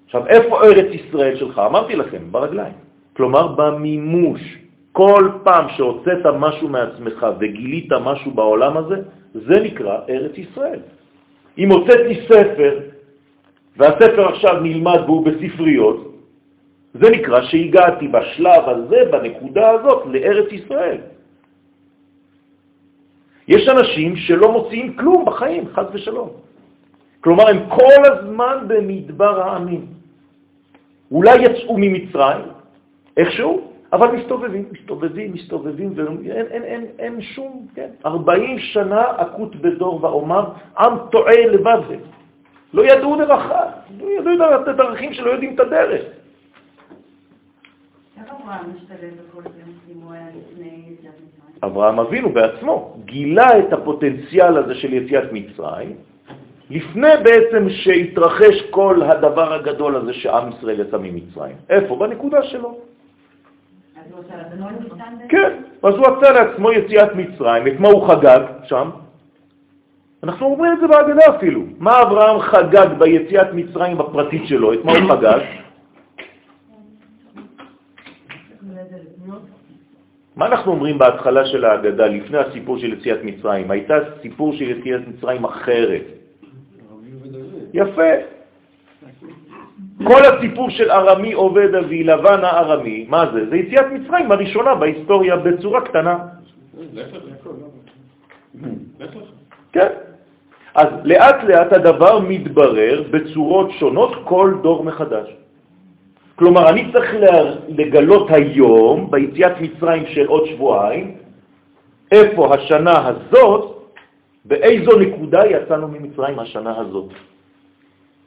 [0.08, 1.58] עכשיו, איפה ארץ ישראל שלך?
[1.58, 2.74] אמרתי לכם, ברגליים.
[3.16, 4.40] כלומר, במימוש.
[4.92, 8.96] כל פעם שהוצאת משהו מעצמך וגילית משהו בעולם הזה,
[9.34, 10.80] זה נקרא ארץ ישראל.
[11.58, 12.72] אם הוצאתי ספר,
[13.76, 15.98] והספר עכשיו נלמד והוא בספריות,
[16.94, 20.98] זה נקרא שהגעתי בשלב הזה, בנקודה הזאת, לארץ ישראל.
[23.48, 26.28] יש אנשים שלא מוציאים כלום בחיים, חז ושלום.
[27.20, 29.97] כלומר, הם כל הזמן במדבר העמים.
[31.12, 32.44] אולי יצאו ממצרים,
[33.16, 40.04] איכשהו, אבל מסתובבים, מסתובבים, מסתובבים, ואין אין, אין, אין שום, כן, 40 שנה עקות בדור
[40.04, 40.44] ואומר,
[40.78, 41.96] עם טועה לבד זה.
[42.74, 43.64] לא ידעו דרכה,
[44.00, 46.04] לא ידעו את הדרכים שלא יודעים את הדרך.
[51.62, 55.96] אברהם אבינו בעצמו גילה את הפוטנציאל הזה של יציאת מצרים,
[56.70, 61.56] לפני בעצם שהתרחש כל הדבר הגדול הזה שעם ישראל יצא ממצרים.
[61.68, 61.96] איפה?
[61.96, 62.78] בנקודה שלו.
[65.28, 65.52] כן,
[65.82, 67.66] אז הוא עשה לעצמו יציאת מצרים.
[67.66, 68.90] את מה הוא חגג שם?
[70.22, 71.62] אנחנו אומרים את זה בהגדה אפילו.
[71.78, 74.72] מה אברהם חגג ביציאת מצרים בפרטית שלו?
[74.72, 75.40] את מה הוא חגג?
[80.36, 83.70] מה אנחנו אומרים בהתחלה של ההגדה, לפני הסיפור של יציאת מצרים?
[83.70, 86.17] הייתה סיפור של יציאת מצרים אחרת.
[87.74, 88.12] יפה.
[90.04, 93.48] כל הסיפור של ארמי עובד אבי, לבן הארמי, מה זה?
[93.50, 96.18] זה יציאת מצרים הראשונה בהיסטוריה בצורה קטנה.
[99.72, 99.88] כן.
[100.74, 105.28] אז לאט לאט הדבר מתברר בצורות שונות כל דור מחדש.
[106.36, 107.14] כלומר, אני צריך
[107.68, 111.16] לגלות היום, ביציאת מצרים של עוד שבועיים,
[112.12, 113.90] איפה השנה הזאת,
[114.44, 117.10] באיזו נקודה יצאנו ממצרים השנה הזאת.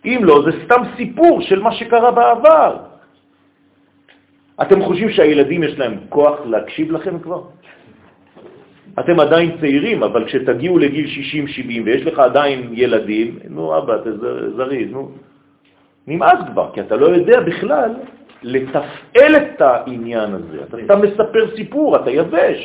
[0.05, 2.77] אם לא, זה סתם סיפור של מה שקרה בעבר.
[4.61, 7.41] אתם חושבים שהילדים יש להם כוח להקשיב לכם כבר?
[8.99, 14.09] אתם עדיין צעירים, אבל כשתגיעו לגיל 60-70 ויש לך עדיין ילדים, נו אבא, אתה
[14.55, 15.11] זריז, נו.
[16.07, 17.91] נמאס כבר, כי אתה לא יודע בכלל
[18.43, 20.57] לתפעל את העניין הזה.
[20.63, 22.59] אתה, אתה מספר סיפור, אתה יבש.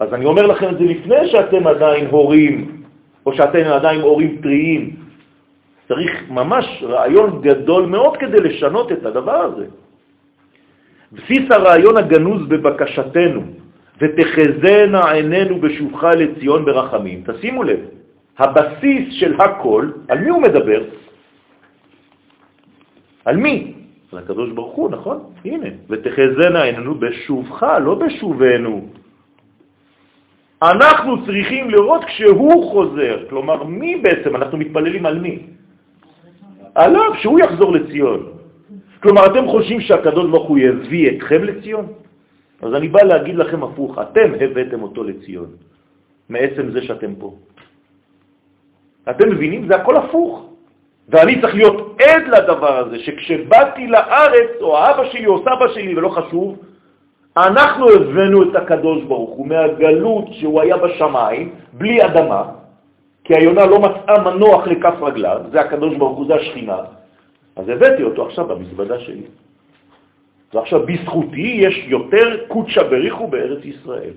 [0.00, 2.75] אז אני אומר לכם את זה לפני שאתם עדיין הורים,
[3.26, 4.96] או שאתם עדיין הורים טריים.
[5.88, 9.66] צריך ממש רעיון גדול מאוד כדי לשנות את הדבר הזה.
[11.12, 13.42] בסיס הרעיון הגנוז בבקשתנו,
[14.00, 17.22] ותחזנה עינינו בשובך לציון ברחמים.
[17.26, 17.80] תשימו לב,
[18.38, 20.80] הבסיס של הכל, על מי הוא מדבר?
[23.24, 23.72] על מי?
[24.12, 25.18] על הקדוש ברוך הוא, נכון?
[25.44, 28.74] הנה, ותחזנה עינינו בשובך, לא בשובנו.
[30.62, 33.28] אנחנו צריכים לראות כשהוא חוזר.
[33.28, 34.36] כלומר, מי בעצם?
[34.36, 35.38] אנחנו מתפללים על מי?
[36.74, 38.20] עליו, שהוא יחזור לציון.
[39.02, 41.86] כלומר, אתם חושבים שהקדוש ברוך הוא יביא אתכם לציון?
[42.62, 45.50] אז אני בא להגיד לכם הפוך, אתם הבאתם אותו לציון,
[46.28, 47.34] מעצם זה שאתם פה.
[49.10, 49.68] אתם מבינים?
[49.68, 50.56] זה הכל הפוך.
[51.08, 56.08] ואני צריך להיות עד לדבר הזה, שכשבאתי לארץ, או האבא שלי או סבא שלי, ולא
[56.08, 56.58] חשוב,
[57.36, 62.42] אנחנו הבאנו את הקדוש ברוך הוא מהגלות שהוא היה בשמיים, בלי אדמה,
[63.24, 66.78] כי היונה לא מצאה מנוח לכף רגליו, זה הקדוש ברוך הוא, זה השכינה,
[67.56, 69.22] אז הבאתי אותו עכשיו במזוודה שלי.
[70.54, 74.14] ועכשיו בזכותי יש יותר קודשא בריחו בארץ ישראל.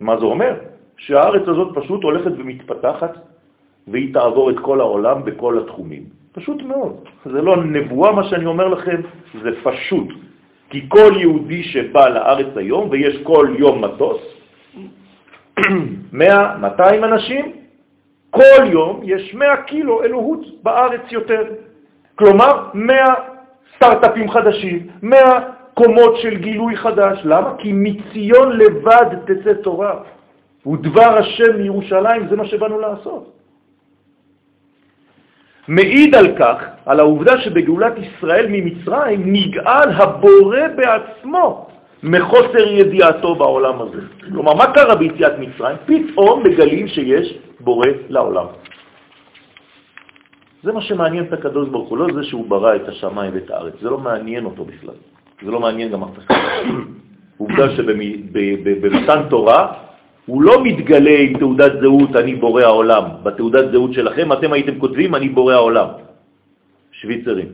[0.00, 0.54] מה זה אומר?
[0.96, 3.18] שהארץ הזאת פשוט הולכת ומתפתחת,
[3.88, 6.02] והיא תעבור את כל העולם בכל התחומים.
[6.32, 6.96] פשוט מאוד.
[7.24, 9.00] זה לא נבואה מה שאני אומר לכם,
[9.42, 10.08] זה פשוט.
[10.74, 14.20] כי כל יהודי שבא לארץ היום, ויש כל יום מטוס,
[16.12, 17.52] 100, 200 אנשים,
[18.30, 21.42] כל יום יש 100 קילו אלוהות בארץ יותר.
[22.14, 23.14] כלומר, 100
[23.76, 25.40] סטארט-אפים חדשים, 100
[25.74, 27.20] קומות של גילוי חדש.
[27.24, 27.54] למה?
[27.58, 29.94] כי מציון לבד תצא תורה.
[30.66, 33.32] ודבר השם מירושלים, זה מה שבאנו לעשות.
[35.68, 41.68] מעיד על כך, על העובדה שבגאולת ישראל ממצרים נגאל הבורא בעצמו
[42.02, 44.00] מחוסר ידיעתו בעולם הזה.
[44.32, 45.76] כלומר, מה קרה ביציאת מצרים?
[45.86, 48.46] פתאום מגלים שיש בורא לעולם.
[50.62, 53.74] זה מה שמעניין את הקדוש ברוך הוא, לא זה שהוא ברא את השמיים ואת הארץ,
[53.80, 54.94] זה לא מעניין אותו בכלל,
[55.44, 56.34] זה לא מעניין גם אף אחד.
[57.38, 59.72] עובדה שבמתן תורה
[60.26, 63.04] הוא לא מתגלה עם תעודת זהות, אני בורא העולם.
[63.22, 65.88] בתעודת זהות שלכם אתם הייתם כותבים, אני בורא העולם.
[66.92, 67.48] שוויצרים.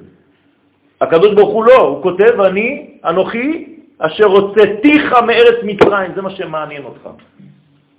[1.01, 3.67] הקדוש ברוך הוא לא, הוא כותב, אני, אנוכי,
[3.99, 7.09] אשר הוצאתיך מארץ מצרים, זה מה שמעניין אותך.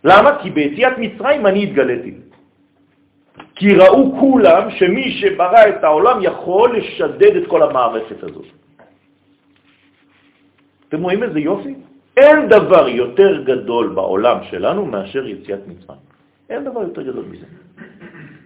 [0.03, 0.39] למה?
[0.41, 2.13] כי ביציאת מצרים אני התגליתי.
[3.55, 8.45] כי ראו כולם שמי שברא את העולם יכול לשדד את כל המערכת הזאת.
[10.89, 11.73] אתם רואים איזה יופי?
[12.21, 15.99] אין דבר יותר גדול בעולם שלנו מאשר יציאת מצרים.
[16.49, 17.45] אין דבר יותר גדול מזה.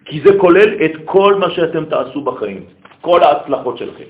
[0.05, 2.63] כי זה כולל את כל מה שאתם תעשו בחיים,
[3.01, 4.09] כל ההצלחות שלכם.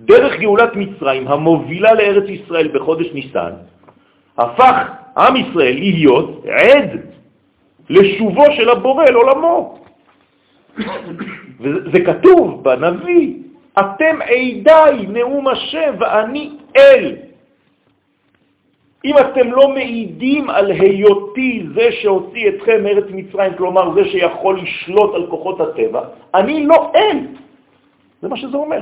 [0.00, 3.52] דרך גאולת מצרים המובילה לארץ ישראל בחודש ניסן,
[4.38, 4.76] הפך
[5.16, 6.90] עם ישראל להיות עד
[7.90, 9.78] לשובו של הבורא לעולמו.
[11.60, 13.34] וזה כתוב בנביא,
[13.78, 17.23] אתם עדיי נאום השם ואני אל.
[19.04, 25.14] אם אתם לא מעידים על היותי זה שהוציא אתכם מארץ מצרים, כלומר זה שיכול לשלוט
[25.14, 26.00] על כוחות הטבע,
[26.34, 27.18] אני לא אל.
[28.22, 28.80] זה מה שזה אומר.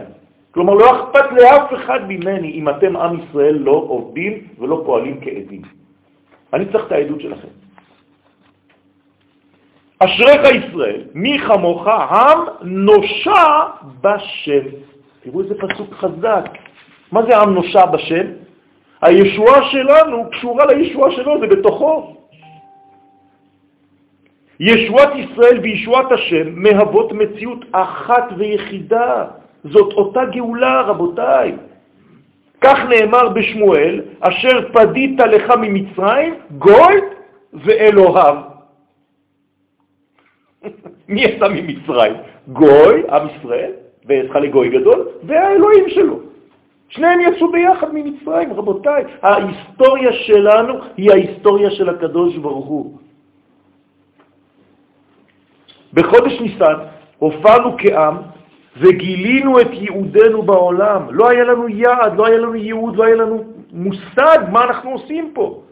[0.51, 5.63] כלומר, לא אכפת לאף אחד ממני אם אתם עם ישראל לא עובדים ולא פועלים כעדים.
[6.53, 7.49] אני צריך את העדות שלכם.
[9.99, 13.61] אשריך ישראל, מי כמוך עם נושע
[14.01, 14.65] בשם.
[15.23, 16.45] תראו איזה פסוק חזק.
[17.13, 18.27] מה זה עם נושע בשם?
[19.03, 22.17] הישועה שלנו קשורה לישועה שלו, זה בתוכו.
[24.61, 29.25] ישועת ישראל וישועת השם מהוות מציאות אחת ויחידה.
[29.65, 31.53] זאת אותה גאולה, רבותיי.
[32.61, 36.95] כך נאמר בשמואל, אשר פדית לך ממצרים, גוי
[37.53, 38.37] ואלוהיו.
[41.09, 42.13] מי יצא ממצרים?
[42.49, 43.73] גוי, עם ישראל,
[44.07, 46.32] ויצא לגוי גדול, והאלוהים שלו.
[46.93, 49.05] שניהם יצאו ביחד ממצרים, רבותיי.
[49.23, 52.99] ההיסטוריה שלנו היא ההיסטוריה של הקדוש ברוך הוא.
[55.93, 56.75] בחודש ניסן
[57.19, 58.17] הופענו כעם
[58.77, 61.03] וגילינו את ייעודנו בעולם.
[61.11, 65.31] לא היה לנו יעד, לא היה לנו ייעוד, לא היה לנו מושג מה אנחנו עושים
[65.35, 65.63] פה.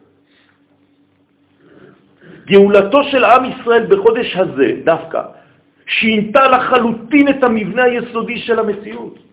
[2.46, 5.22] גאולתו של עם ישראל בחודש הזה, דווקא,
[5.86, 9.29] שינתה לחלוטין את המבנה היסודי של המציאות.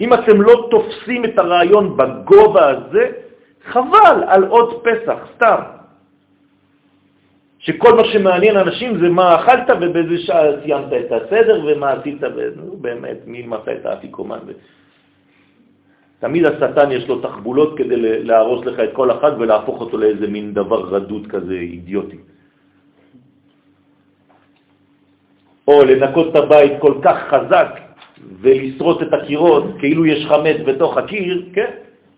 [0.00, 3.04] אם אתם לא תופסים את הרעיון בגובה הזה,
[3.64, 5.60] חבל על עוד פסח, סתם.
[7.58, 12.22] שכל מה שמעניין אנשים זה מה אכלת ובאיזה שעה סיימת את הסדר ומה עשית,
[12.56, 14.38] נו באמת, מי מצא את האפיקומן.
[16.20, 20.54] תמיד השטן יש לו תחבולות כדי להרוס לך את כל אחד ולהפוך אותו לאיזה מין
[20.54, 22.18] דבר רדוד כזה אידיוטי.
[25.68, 27.89] או לנקות את הבית כל כך חזק
[28.40, 31.70] ולשרוט את הקירות כאילו יש חמץ בתוך הקיר, כן?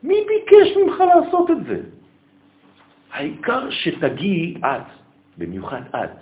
[0.02, 1.80] מי ביקש ממך לעשות את זה?
[3.12, 4.88] העיקר שתגיעי את,
[5.38, 6.18] במיוחד את,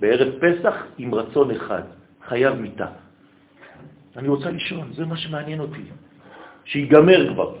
[0.00, 1.82] בערב פסח עם רצון אחד,
[2.28, 2.86] חייב מיטה.
[4.16, 5.82] אני רוצה לישון, זה מה שמעניין אותי.
[6.64, 7.54] שיגמר כבר.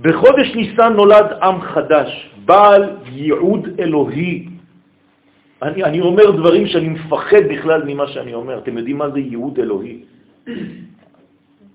[0.00, 4.48] בחודש ניסן נולד עם חדש, בעל ייעוד אלוהי.
[5.62, 8.58] אני, אני אומר דברים שאני מפחד בכלל ממה שאני אומר.
[8.58, 9.98] אתם יודעים מה זה ייעוד אלוהי?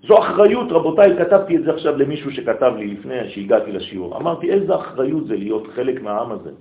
[0.07, 4.17] זו אחריות, רבותיי, כתבתי את זה עכשיו למישהו שכתב לי לפני שהגעתי לשיעור.
[4.17, 6.51] אמרתי, איזה אחריות זה להיות חלק מהעם הזה.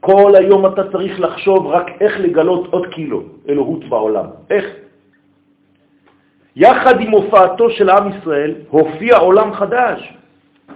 [0.00, 4.26] כל היום אתה צריך לחשוב רק איך לגלות עוד קילו אלוהות בעולם.
[4.50, 4.66] איך?
[6.56, 10.14] יחד עם הופעתו של עם ישראל הופיע עולם חדש.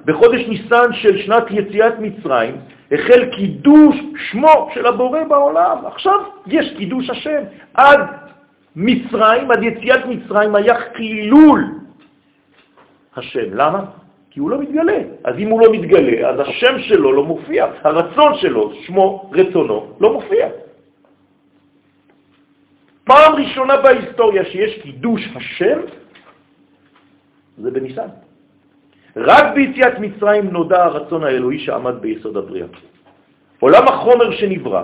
[0.05, 2.55] בחודש ניסן של שנת יציאת מצרים
[2.93, 3.97] החל קידוש
[4.31, 5.87] שמו של הבורא בעולם.
[5.87, 7.43] עכשיו יש קידוש השם.
[7.75, 8.01] עד
[8.77, 11.65] מצרים, עד יציאת מצרים היה חילול
[13.17, 13.55] השם.
[13.55, 13.85] למה?
[14.31, 14.99] כי הוא לא מתגלה.
[15.25, 20.13] אז אם הוא לא מתגלה, אז השם שלו לא מופיע, הרצון שלו, שמו, רצונו, לא
[20.13, 20.49] מופיע.
[23.05, 25.79] פעם ראשונה בהיסטוריה שיש קידוש השם,
[27.59, 28.26] זה בניסן.
[29.17, 32.67] רק ביציאת מצרים נודע הרצון האלוהי שעמד ביסוד הבריאה.
[33.61, 34.83] עולם החומר שנברא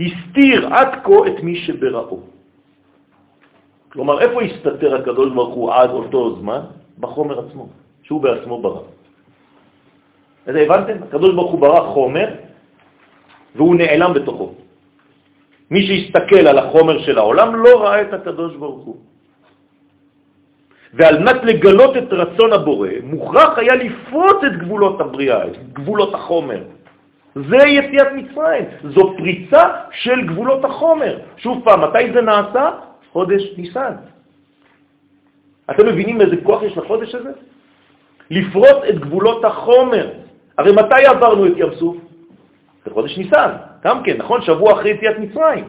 [0.00, 2.20] הסתיר עד כה את מי שבראו.
[3.92, 6.60] כלומר, איפה הסתתר הקדוש ברוך הוא עד אותו זמן?
[6.98, 7.68] בחומר עצמו,
[8.02, 8.82] שהוא בעצמו ברא.
[10.46, 11.02] אז הבנתם?
[11.02, 12.28] הקדוש ברוך הוא ברא חומר
[13.56, 14.54] והוא נעלם בתוכו.
[15.70, 18.96] מי שהסתכל על החומר של העולם לא ראה את הקדוש ברוך הוא.
[20.94, 26.62] ועל מנת לגלות את רצון הבורא, מוכרח היה לפרוץ את גבולות הבריאה, את גבולות החומר.
[27.34, 31.18] זה יציאת מצרים, זו פריצה של גבולות החומר.
[31.36, 32.70] שוב פעם, מתי זה נעשה?
[33.12, 33.92] חודש ניסן.
[35.70, 37.30] אתם מבינים איזה כוח יש לחודש הזה?
[38.30, 40.10] לפרוץ את גבולות החומר.
[40.58, 41.96] הרי מתי עברנו את ים סוף?
[42.86, 43.50] בחודש ניסן,
[43.84, 44.42] גם כן, נכון?
[44.42, 45.64] שבוע אחרי יציאת מצרים.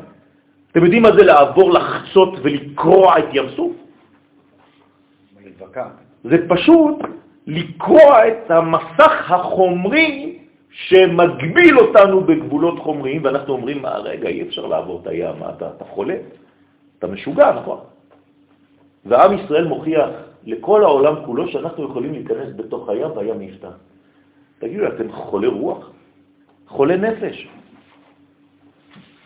[0.72, 3.72] אתם יודעים מה זה לעבור, לחצות ולקרוע את ים סוף?
[6.24, 6.96] זה פשוט
[7.48, 10.40] לקרוע את המסך החומרי
[10.72, 15.86] שמגביל אותנו בגבולות חומריים, ואנחנו אומרים, מה, רגע, אי אפשר לעבור את הים, אתה, אתה
[15.86, 16.16] חולה?
[17.00, 17.80] אתה משוגע, נכון?
[19.06, 20.10] ועם ישראל מוכיח
[20.46, 23.78] לכל העולם כולו שאנחנו יכולים להיכנס בתוך הים והים נפתח.
[24.60, 25.92] תגידו, אתם חולי רוח?
[26.68, 27.48] חולי נפש?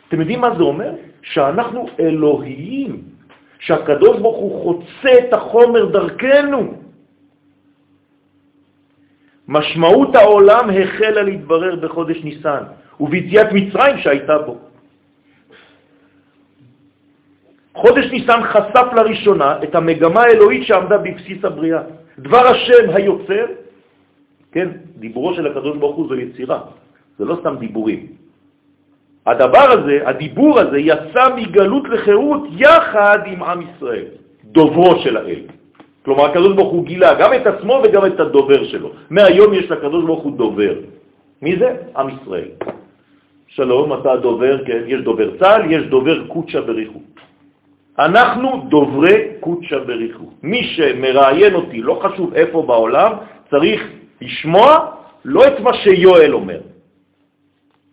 [0.08, 0.92] אתם יודעים מה זה אומר?
[1.22, 3.04] שאנחנו אלוהיים,
[3.64, 6.74] שהקדוש ברוך הוא חוצה את החומר דרכנו.
[9.48, 12.64] משמעות העולם החלה להתברר בחודש ניסן,
[13.00, 14.58] וביציאת מצרים שהייתה בו.
[17.74, 21.82] חודש ניסן חשף לראשונה את המגמה האלוהית שעמדה בבסיס הבריאה.
[22.20, 23.46] דבר השם היוצר,
[24.52, 24.68] כן,
[25.00, 26.60] דיבורו של הקדוש ברוך הוא זו יצירה,
[27.18, 28.23] זה לא סתם דיבורים.
[29.28, 34.06] הדבר הזה, הדיבור הזה, יצא מגלות לחירות יחד עם עם ישראל,
[34.44, 35.42] דוברו של האל.
[36.06, 38.90] כלומר, הקדוש ברוך הוא גילה גם את עצמו וגם את הדובר שלו.
[39.10, 40.74] מהיום יש לקדוש ברוך הוא דובר.
[41.42, 41.76] מי זה?
[41.98, 42.52] עם ישראל.
[43.48, 47.00] שלום, אתה דובר, כן, יש דובר צה"ל, יש דובר קודשא בריחו.
[48.00, 50.26] אנחנו דוברי קודשא בריחו.
[50.44, 53.12] מי שמראיין אותי, לא חשוב איפה בעולם,
[53.50, 53.80] צריך
[54.22, 54.68] לשמוע
[55.26, 56.60] לא את מה שיואל אומר,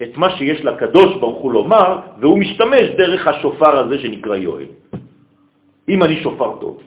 [0.03, 4.71] את מה שיש לקדוש ברוך הוא לומר, והוא משתמש דרך השופר הזה שנקרא יואל.
[5.89, 6.81] אם אני שופר טוב.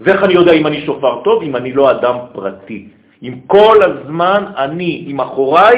[0.00, 1.42] ואיך אני יודע אם אני שופר טוב?
[1.42, 2.88] אם אני לא אדם פרטי.
[3.22, 5.76] אם כל הזמן אני עם אחוריי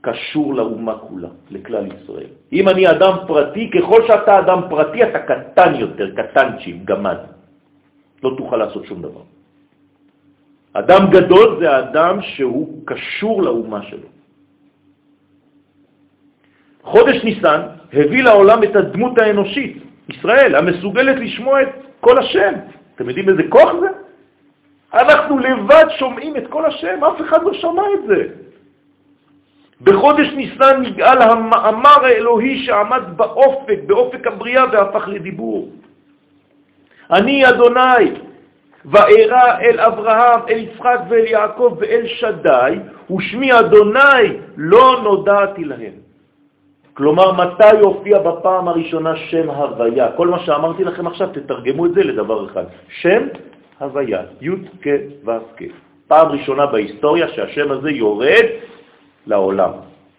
[0.00, 2.32] קשור לאומה כולה, לכלל ישראל.
[2.52, 7.18] אם אני אדם פרטי, ככל שאתה אדם פרטי אתה קטן יותר, קטנצ'י, גמד.
[8.22, 9.24] לא תוכל לעשות שום דבר.
[10.72, 14.11] אדם גדול זה אדם שהוא קשור לאומה שלו.
[16.82, 17.60] חודש ניסן
[17.92, 21.68] הביא לעולם את הדמות האנושית, ישראל, המסוגלת לשמוע את
[22.00, 22.52] כל השם.
[22.94, 23.88] אתם יודעים איזה כוח זה?
[24.94, 28.24] אנחנו לבד שומעים את כל השם, אף אחד לא שמע את זה.
[29.82, 35.70] בחודש ניסן נגאל המאמר האלוהי שעמד באופק, באופק הבריאה והפך לדיבור.
[37.10, 38.12] אני אדוני,
[38.84, 42.72] ואירע אל אברהם, אל יצחק ואל יעקב ואל שדי,
[43.16, 44.24] ושמי אדוני
[44.56, 46.01] לא נודעתי להם.
[46.94, 50.12] כלומר, מתי יופיע בפעם הראשונה שם הוויה?
[50.12, 52.64] כל מה שאמרתי לכם עכשיו, תתרגמו את זה לדבר אחד.
[52.88, 53.22] שם
[53.78, 54.50] הוויה, י'
[54.82, 54.88] כ'
[55.24, 55.30] ו'.
[56.08, 58.46] פעם ראשונה בהיסטוריה שהשם הזה יורד
[59.26, 59.72] לעולם.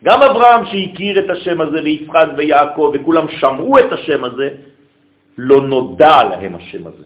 [0.03, 4.49] גם אברהם שהכיר את השם הזה, ויצחק ויעקב, וכולם שמעו את השם הזה,
[5.37, 7.03] לא נודע להם השם הזה.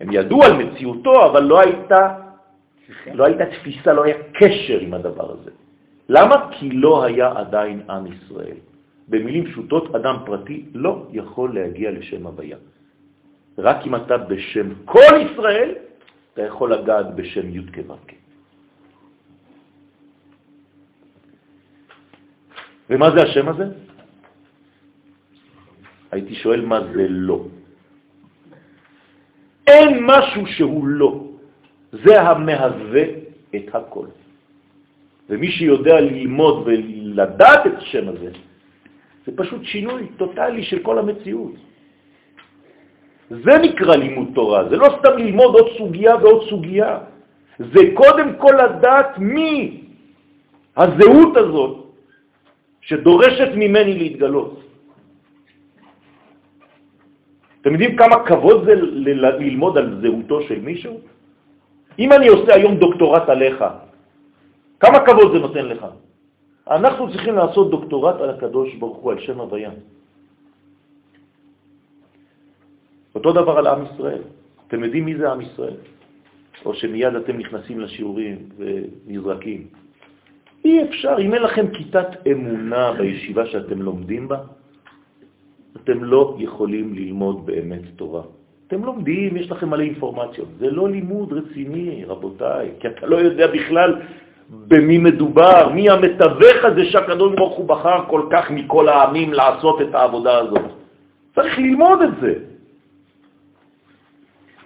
[0.00, 2.14] הם ידעו על מציאותו, אבל לא הייתה,
[3.14, 5.50] לא הייתה תפיסה, לא היה קשר עם הדבר הזה.
[6.08, 6.48] למה?
[6.50, 8.56] כי לא היה עדיין עם ישראל.
[9.08, 12.56] במילים פשוטות, אדם פרטי לא יכול להגיע לשם הוויה.
[13.58, 15.70] רק אם אתה בשם כל ישראל,
[16.32, 17.96] אתה יכול לגעת בשם י' כו'
[22.90, 23.66] ומה זה השם הזה?
[26.10, 27.38] הייתי שואל מה זה לא.
[29.66, 31.12] אין משהו שהוא לא.
[31.92, 33.04] זה המהווה
[33.56, 34.06] את הכל.
[35.32, 38.30] ומי שיודע ללמוד ולדעת את השם הזה,
[39.26, 41.56] זה פשוט שינוי טוטלי של כל המציאות.
[43.30, 46.98] זה נקרא לימוד תורה, זה לא סתם ללמוד עוד סוגיה ועוד סוגיה.
[47.58, 49.80] זה קודם כל לדעת מי
[50.76, 51.74] הזהות הזאת
[52.80, 54.52] שדורשת ממני להתגלות.
[57.60, 58.74] אתם יודעים כמה כבוד זה
[59.40, 61.00] ללמוד על זהותו של מישהו?
[61.98, 63.64] אם אני עושה היום דוקטורט עליך,
[64.82, 65.86] כמה כבוד זה נותן לך?
[66.70, 69.70] אנחנו צריכים לעשות דוקטורט על הקדוש ברוך הוא, על שם הוויה.
[73.14, 74.22] אותו דבר על עם ישראל.
[74.66, 75.76] אתם יודעים מי זה עם ישראל?
[76.64, 79.66] או שמיד אתם נכנסים לשיעורים ונזרקים.
[80.64, 84.38] אי אפשר, אם אין לכם כיתת אמונה בישיבה שאתם לומדים בה,
[85.76, 88.22] אתם לא יכולים ללמוד באמת תורה.
[88.66, 90.48] אתם לומדים, יש לכם מלא אינפורמציות.
[90.58, 93.90] זה לא לימוד רציני, רבותיי, כי אתה לא יודע בכלל
[94.52, 99.94] במי מדובר, מי המתווך הזה שהקדוש ברוך הוא בחר כל כך מכל העמים לעשות את
[99.94, 100.66] העבודה הזאת.
[101.34, 102.34] צריך ללמוד את זה.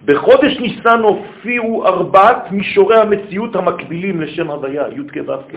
[0.05, 5.55] בחודש ניסן הופיעו ארבעת מישורי המציאות המקבילים לשם הוויה, י' כ' ו' כ'.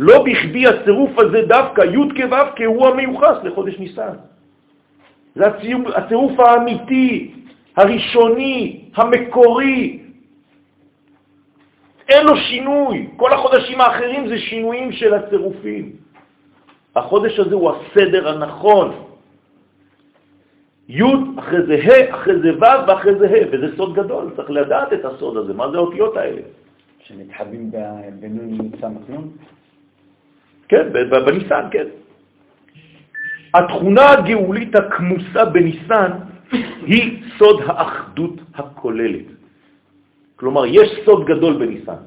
[0.00, 4.14] לא בכדי הצירוף הזה דווקא, י' כ' ו' כ' הוא המיוחס לחודש ניסן.
[5.34, 5.44] זה
[5.94, 7.32] הצירוף האמיתי,
[7.76, 10.05] הראשוני, המקורי.
[12.08, 13.08] אין לו שינוי.
[13.16, 15.92] כל החודשים האחרים זה שינויים של הצירופים.
[16.96, 18.88] החודש הזה הוא הסדר הנכון.
[20.88, 21.02] י'
[21.38, 25.04] אחרי זה ה', אחרי זה ו' ואחרי זה ה', וזה סוד גדול, צריך לדעת את
[25.04, 26.42] הסוד הזה, מה זה האותיות האלה.
[26.98, 27.70] שמתחבים
[28.20, 29.16] בנון סמ"ך
[30.68, 31.86] כן, בניסן, כן.
[33.54, 36.10] התכונה הגאולית הכמוסה בניסן
[36.86, 39.35] היא סוד האחדות הכוללת.
[40.36, 42.02] כלומר, יש סוד גדול בניסן.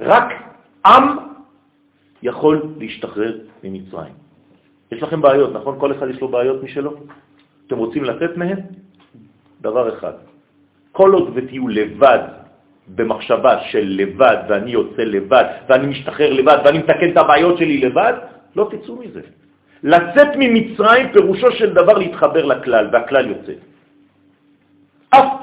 [0.00, 0.28] רק
[0.86, 1.04] עם
[2.22, 3.32] יכול להשתחרר
[3.64, 4.14] ממצרים.
[4.92, 5.74] יש לכם בעיות, נכון?
[5.78, 6.92] כל אחד יש לו בעיות משלו?
[7.66, 8.58] אתם רוצים לצאת מהם?
[9.60, 10.12] דבר אחד,
[10.92, 12.18] כל עוד ותהיו לבד
[12.94, 18.12] במחשבה של לבד, ואני יוצא לבד, ואני משתחרר לבד, ואני מתקן את הבעיות שלי לבד,
[18.56, 19.20] לא תצאו מזה.
[19.82, 23.52] לצאת ממצרים פירושו של דבר להתחבר לכלל, והכלל יוצא.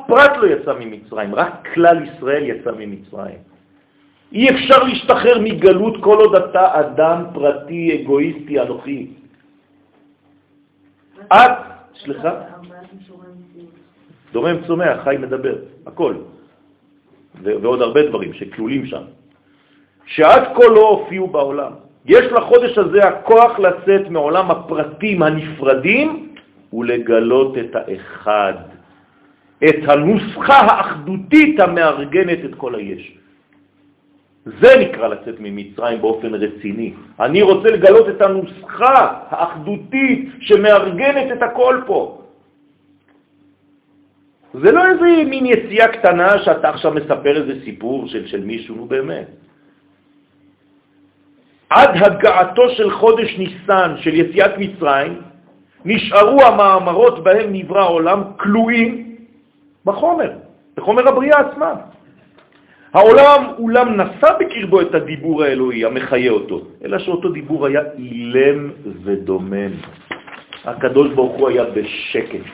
[0.10, 3.38] אף פרט לא יצא ממצרים, רק כלל ישראל יצא ממצרים.
[4.32, 9.08] אי אפשר להשתחרר מגלות כל עוד אתה אדם פרטי, אגואיסטי, אנוכי.
[11.34, 11.52] את,
[12.04, 12.34] סליחה?
[14.32, 15.56] דומם צומח, חי מדבר,
[15.86, 16.14] הכל.
[17.42, 19.04] ועוד הרבה דברים שכלולים שם,
[20.06, 21.72] שעד כה לא הופיעו בעולם.
[22.06, 26.34] יש לחודש הזה הכוח לצאת מעולם הפרטים הנפרדים
[26.74, 28.54] ולגלות את האחד,
[29.64, 33.18] את הנוסחה האחדותית המארגנת את כל היש.
[34.46, 36.94] זה נקרא לצאת ממצרים באופן רציני.
[37.20, 38.98] אני רוצה לגלות את הנוסחה
[39.30, 42.22] האחדותית שמארגנת את הכל פה.
[44.54, 48.86] זה לא איזה מין יציאה קטנה שאתה עכשיו מספר איזה סיפור של, של מישהו, נו
[48.86, 49.28] באמת.
[51.70, 55.22] עד הגעתו של חודש ניסן של יציאת מצרים,
[55.86, 59.09] נשארו המאמרות בהם נברא העולם כלואים
[59.86, 60.32] בחומר,
[60.78, 61.74] בחומר הבריאה עצמה.
[62.94, 68.70] העולם אולם נשא בקרבו את הדיבור האלוהי המחיה אותו, אלא שאותו דיבור היה אילם
[69.04, 69.72] ודומם.
[70.66, 72.46] הקדוש ברוך הוא היה בשקט.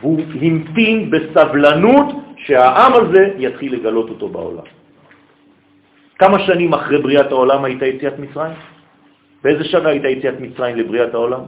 [0.00, 4.66] והוא המתין בסבלנות שהעם הזה יתחיל לגלות אותו בעולם.
[6.18, 8.56] כמה שנים אחרי בריאת העולם הייתה יציאת מצרים?
[9.44, 11.40] באיזה שנה הייתה יציאת מצרים לבריאת העולם?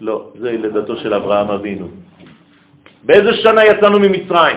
[0.00, 1.88] לא, זה לידתו של אברהם אבינו.
[3.04, 4.56] באיזה שנה יצאנו ממצרים?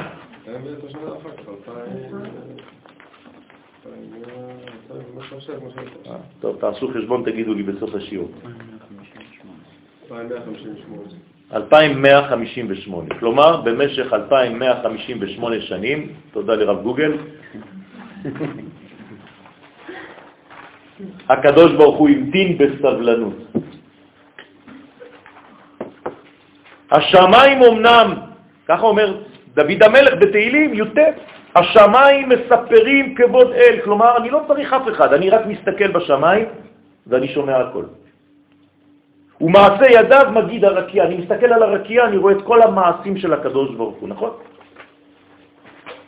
[6.41, 8.31] טוב, תעשו חשבון, תגידו לי בסוף השיעור.
[11.53, 13.15] 2158.
[13.19, 17.13] כלומר, במשך 2158 שנים, תודה לרב גוגל,
[21.29, 23.33] הקדוש ברוך הוא המתין בסבלנות.
[26.91, 28.13] השמיים אמנם,
[28.67, 29.17] ככה אומר
[29.53, 30.97] דוד המלך בתהילים, י"ט,
[31.55, 36.45] השמיים מספרים כבוד אל, כלומר, אני לא צריך אף אחד, אני רק מסתכל בשמיים
[37.07, 37.83] ואני שומע הכל.
[39.41, 43.69] ומעשה ידיו מגיד הרקיע, אני מסתכל על הרקיע, אני רואה את כל המעשים של הקדוש
[43.75, 44.31] ברוך הוא, נכון?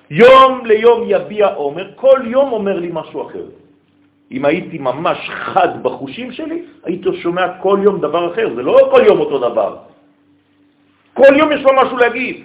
[0.09, 3.45] יום ליום יביע עומר, כל יום אומר לי משהו אחר.
[4.31, 9.01] אם הייתי ממש חד בחושים שלי, הייתי שומע כל יום דבר אחר, זה לא כל
[9.05, 9.92] יום אותו דבר.
[11.13, 12.43] כל יום יש לו משהו להגיד.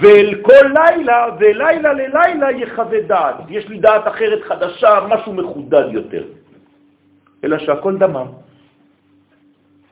[0.00, 3.34] ואל כל לילה, ולילה ללילה יחווה דעת.
[3.48, 6.24] יש לי דעת אחרת חדשה, משהו מחודד יותר.
[7.44, 8.26] אלא שהכל דמם.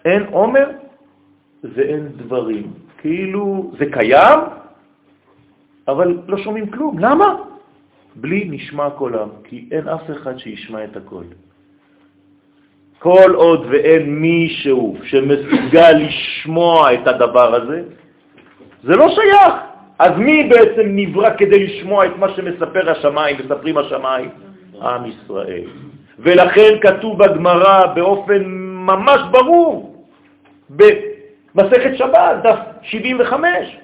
[0.04, 0.66] אין עומר
[1.64, 2.72] ואין דברים.
[2.98, 4.40] כאילו זה קיים,
[5.88, 6.98] אבל לא שומעים כלום.
[6.98, 7.36] למה?
[8.16, 11.24] בלי נשמע קולם, כי אין אף אחד שישמע את הקול.
[12.98, 17.82] כל עוד ואין מישהו שמסוגל לשמוע את הדבר הזה,
[18.82, 19.54] זה לא שייך.
[19.98, 24.28] אז מי בעצם נברא כדי לשמוע את מה שמספר השמיים, מספרים השמיים?
[24.82, 25.64] עם ישראל.
[26.18, 28.42] ולכן כתוב בגמרא באופן
[28.86, 30.04] ממש ברור,
[30.70, 33.76] במסכת שבת, דף 75,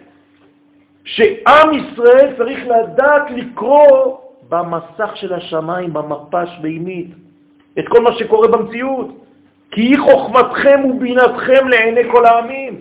[1.04, 4.16] שעם ישראל צריך לדעת לקרוא
[4.48, 7.10] במסך של השמיים, במפש בימית,
[7.78, 9.08] את כל מה שקורה במציאות.
[9.70, 12.80] כי היא חוכמתכם ובינתכם לעיני כל העמים.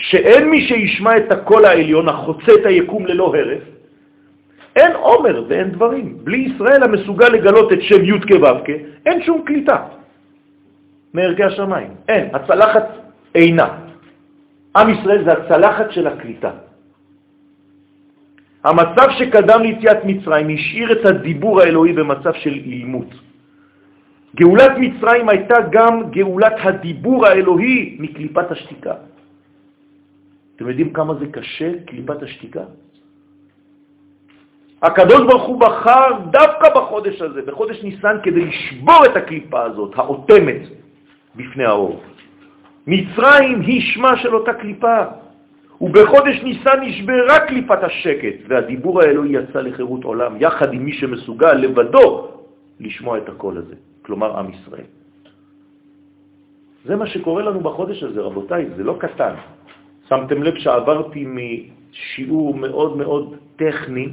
[0.00, 3.62] כשאין מי שישמע את הקול העליון החוצה את היקום ללא הרף,
[4.76, 6.18] אין עומר ואין דברים.
[6.24, 8.46] בלי ישראל המסוגל לגלות את שם י' כו'
[9.06, 9.76] אין שום קליטה
[11.14, 11.90] מערכי השמיים.
[12.08, 12.86] אין, הצלחת
[13.34, 13.68] אינה.
[14.76, 16.50] עם ישראל זה הצלחת של הקליטה.
[18.64, 23.10] המצב שקדם ליציאת מצרים השאיר את הדיבור האלוהי במצב של אילמות.
[24.36, 29.09] גאולת מצרים הייתה גם גאולת הדיבור האלוהי מקליפת השתיקה.
[30.60, 32.60] אתם יודעים כמה זה קשה, קליפת השתיקה?
[34.82, 40.62] הקדוש ברוך הוא בחר דווקא בחודש הזה, בחודש ניסן, כדי לשבור את הקליפה הזאת, האוטמת,
[41.36, 42.02] בפני האור.
[42.86, 44.96] מצרים היא שמה של אותה קליפה,
[45.80, 52.28] ובחודש ניסן נשברה קליפת השקט, והדיבור האלוהי יצא לחירות עולם, יחד עם מי שמסוגל לבדו
[52.80, 54.88] לשמוע את הקול הזה, כלומר עם ישראל.
[56.84, 59.34] זה מה שקורה לנו בחודש הזה, רבותיי, זה לא קטן.
[60.10, 64.08] שמתם לב שעברתי משיעור מאוד מאוד טכני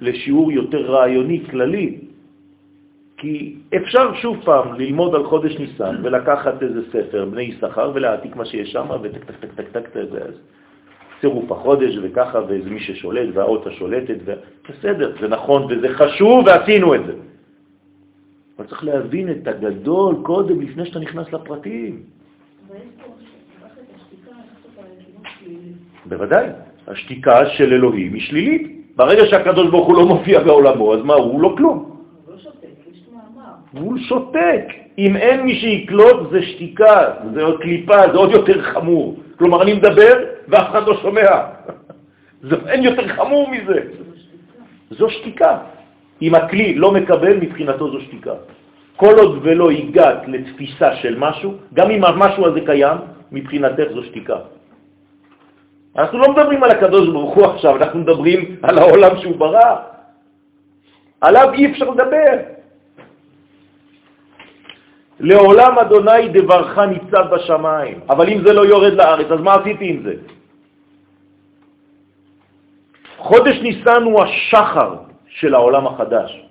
[0.00, 1.98] לשיעור יותר רעיוני, כללי,
[3.16, 8.44] כי אפשר שוב פעם ללמוד על חודש ניסן ולקחת איזה ספר, בני יששכר, ולהעתיק מה
[8.44, 10.06] שיש שם, וטק טק טק טק טק טק,
[11.20, 14.32] צירוף החודש וככה, ואיזה מי ששולט, והאות השולטת, ו...
[14.68, 17.12] בסדר, זה נכון וזה חשוב, ועשינו את זה.
[18.58, 22.02] אבל צריך להבין את הגדול קודם, לפני שאתה נכנס לפרטים.
[26.06, 26.46] בוודאי,
[26.88, 28.74] השתיקה של אלוהים היא שלילית.
[28.96, 31.94] ברגע שהקדוש ברוך הוא לא מופיע בעולמו, אז מה, הוא לא כלום.
[33.72, 34.64] הוא שותק.
[34.98, 39.16] אם אין מי שיקלוט, זה שתיקה, זה עוד קליפה, זה עוד יותר חמור.
[39.38, 40.14] כלומר, אני מדבר
[40.48, 41.30] ואף אחד לא שומע.
[42.48, 43.80] זה, אין יותר חמור מזה.
[44.90, 45.58] זו שתיקה.
[46.22, 48.34] אם הכלי לא מקבל, מבחינתו זו שתיקה.
[48.96, 52.98] כל עוד ולא הגעת לתפיסה של משהו, גם אם המשהו הזה קיים,
[53.32, 54.53] מבחינתך זו שתיקה.
[55.98, 59.76] אנחנו לא מדברים על הקדוש ברוך הוא עכשיו, אנחנו מדברים על העולם שהוא ברא.
[61.20, 62.36] עליו אי אפשר לדבר.
[65.20, 68.00] לעולם אדוני דברך ניצב בשמיים.
[68.08, 70.14] אבל אם זה לא יורד לארץ, אז מה עשיתי עם זה?
[73.16, 74.94] חודש ניסן הוא השחר
[75.26, 76.42] של העולם החדש.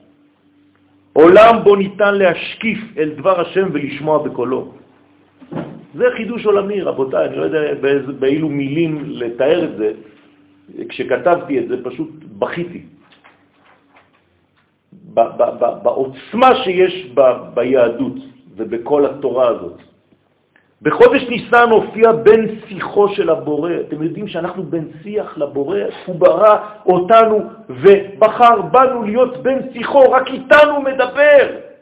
[1.14, 4.83] עולם בו ניתן להשקיף אל דבר השם ולשמוע בקולו.
[5.94, 7.60] זה חידוש עולמי, רבותיי, אני לא יודע
[8.20, 9.92] באילו מילים לתאר את זה.
[10.90, 12.82] כשכתבתי את זה פשוט בכיתי.
[15.84, 17.14] בעוצמה שיש
[17.54, 18.34] ביהדות.
[18.56, 19.78] ובכל התורה הזאת.
[20.82, 23.72] בחודש ניסן הופיע בן שיחו של הבורא.
[23.88, 30.28] אתם יודעים שאנחנו בן שיח לבורא, הוא ברא אותנו ובחר בנו להיות בן שיחו, רק
[30.28, 31.73] איתנו מדבר.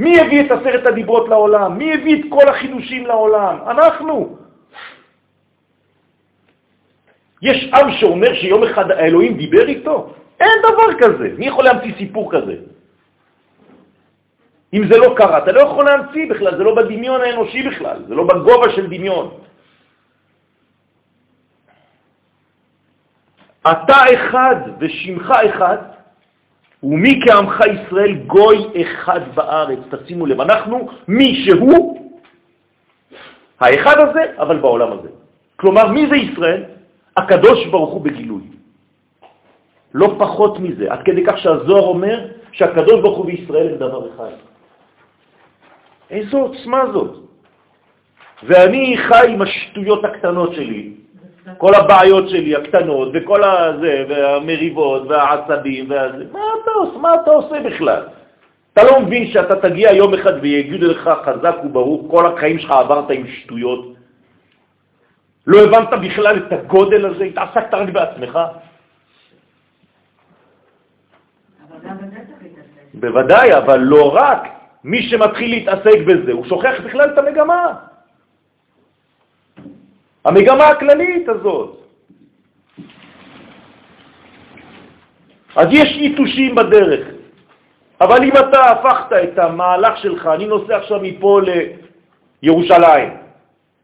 [0.00, 1.78] מי הביא את עשרת הדיברות לעולם?
[1.78, 3.56] מי הביא את כל החידושים לעולם?
[3.68, 4.36] אנחנו.
[7.42, 10.14] יש עם שאומר שיום אחד האלוהים דיבר איתו?
[10.40, 11.28] אין דבר כזה.
[11.38, 12.54] מי יכול להמציא סיפור כזה?
[14.72, 18.14] אם זה לא קרה, אתה לא יכול להמציא בכלל, זה לא בדמיון האנושי בכלל, זה
[18.14, 19.26] לא בגובה של דמיון.
[23.68, 25.78] אתה אחד ושמך אחד,
[26.82, 29.78] ומי כעמך ישראל גוי אחד בארץ.
[29.90, 32.10] תשימו לב, אנחנו מי שהוא,
[33.60, 35.08] האחד הזה, אבל בעולם הזה.
[35.56, 36.62] כלומר, מי זה ישראל?
[37.16, 38.42] הקדוש ברוך הוא בגילוי.
[39.94, 44.30] לא פחות מזה, עד כדי כך שהזוהר אומר שהקדוש ברוך הוא בישראל הם דבר אחד.
[46.10, 47.16] איזו עוצמה זאת.
[48.42, 50.92] ואני חי עם השטויות הקטנות שלי,
[51.58, 56.24] כל הבעיות שלי הקטנות, וכל הזה, והמריבות, והעצבים, והזה.
[56.32, 56.98] מה אתה עושה?
[56.98, 58.02] מה אתה עושה בכלל?
[58.72, 63.10] אתה לא מבין שאתה תגיע יום אחד ויגידו לך חזק וברור, כל החיים שלך עברת
[63.10, 63.94] עם שטויות?
[65.46, 67.24] לא הבנת בכלל את הגודל הזה?
[67.24, 68.38] התעסקת רק בעצמך?
[72.94, 74.48] בוודאי, אבל לא רק.
[74.84, 77.89] מי שמתחיל להתעסק בזה, הוא שוכח בכלל את המגמה.
[80.24, 81.76] המגמה הכללית הזאת.
[85.56, 87.06] אז יש יתושים בדרך,
[88.00, 91.40] אבל אם אתה הפכת את המהלך שלך, אני נוסע עכשיו מפה
[92.42, 93.08] לירושלים,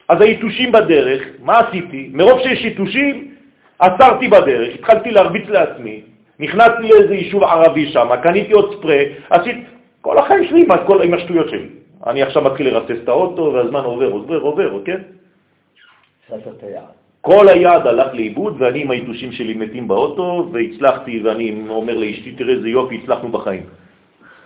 [0.09, 2.11] אז היתושים בדרך, מה עשיתי?
[2.13, 3.35] מרוב שיש יתושים,
[3.79, 6.01] עצרתי בדרך, התחלתי להרביץ לעצמי,
[6.41, 9.61] נכנסתי לאיזה יישוב ערבי שם, קניתי עוד ספרי, עשיתי,
[10.01, 11.69] כל החיים שלי עם, כל, עם השטויות שלי.
[12.07, 15.01] אני עכשיו מתחיל לרסס את האוטו, והזמן עובר, עובר, עובר, כן?
[17.21, 22.55] כל היעד הלך לאיבוד, ואני עם היתושים שלי מתים באוטו, והצלחתי, ואני אומר לאשתי, תראה
[22.55, 23.67] איזה יופי, הצלחנו בחיים.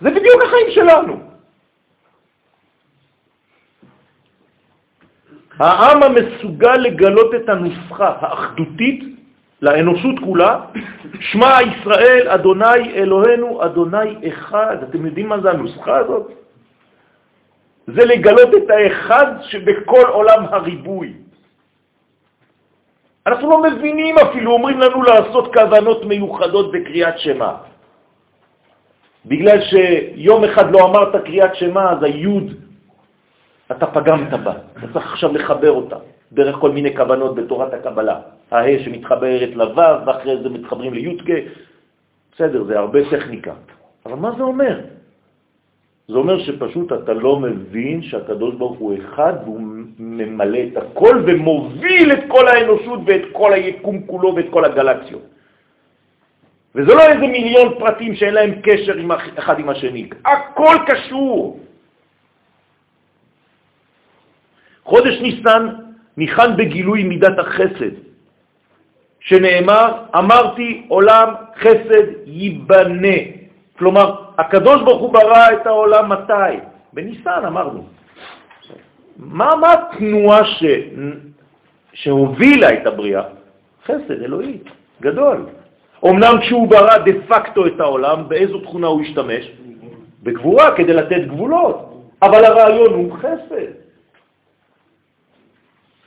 [0.01, 1.15] זה בדיוק החיים שלנו.
[5.59, 9.03] העם המסוגל לגלות את הנוסחה האחדותית
[9.61, 10.59] לאנושות כולה,
[11.19, 14.77] שמע ישראל, אדוני אלוהינו, אדוני אחד.
[14.89, 16.31] אתם יודעים מה זה הנוסחה הזאת?
[17.87, 21.13] זה לגלות את האחד שבכל עולם הריבוי.
[23.27, 27.57] אנחנו לא מבינים אפילו, אומרים לנו לעשות כוונות מיוחדות בקריאת שמה.
[29.25, 32.53] בגלל שיום אחד לא אמרת קריאת שמה, אז היוד,
[33.71, 34.53] אתה פגמת בה.
[34.77, 35.95] אתה צריך עכשיו לחבר אותה,
[36.31, 38.19] דרך כל מיני כוונות בתורת הקבלה.
[38.51, 41.33] ההא שמתחברת לו' ואחרי זה מתחברים ליודקה.
[42.33, 43.53] בסדר, זה הרבה טכניקה.
[44.05, 44.79] אבל מה זה אומר?
[46.11, 49.61] זה אומר שפשוט אתה לא מבין שהקדוש ברוך הוא אחד והוא
[49.99, 55.21] ממלא את הכל ומוביל את כל האנושות ואת כל היקום כולו ואת כל הגלקסיות.
[56.75, 61.59] וזה לא איזה מיליון פרטים שאין להם קשר עם אחד עם השני, הכל קשור.
[64.83, 65.67] חודש ניסן
[66.17, 67.95] ניחן בגילוי מידת החסד,
[69.19, 73.17] שנאמר, אמרתי עולם חסד ייבנה.
[73.77, 76.53] כלומר, הקדוש ברוך הוא ברא את העולם מתי?
[76.93, 77.85] בניסן אמרנו.
[79.17, 80.63] מה, מה התנועה ש...
[81.93, 83.23] שהובילה את הבריאה?
[83.85, 84.57] חסד אלוהי,
[85.01, 85.45] גדול.
[86.05, 89.51] אמנם כשהוא ברא דה פקטו את העולם, באיזו תכונה הוא השתמש?
[90.23, 91.77] בגבורה, כדי לתת גבולות.
[92.21, 93.71] אבל הרעיון הוא חסד.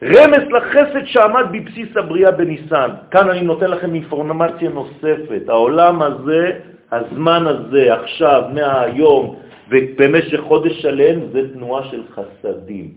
[0.03, 2.91] רמז לחסד שעמד בבסיס הבריאה בניסן.
[3.11, 5.49] כאן אני נותן לכם אינפורמציה נוספת.
[5.49, 9.37] העולם הזה, הזמן הזה, עכשיו, מהיום
[9.69, 12.91] ובמשך חודש שלם, זה תנועה של חסדים.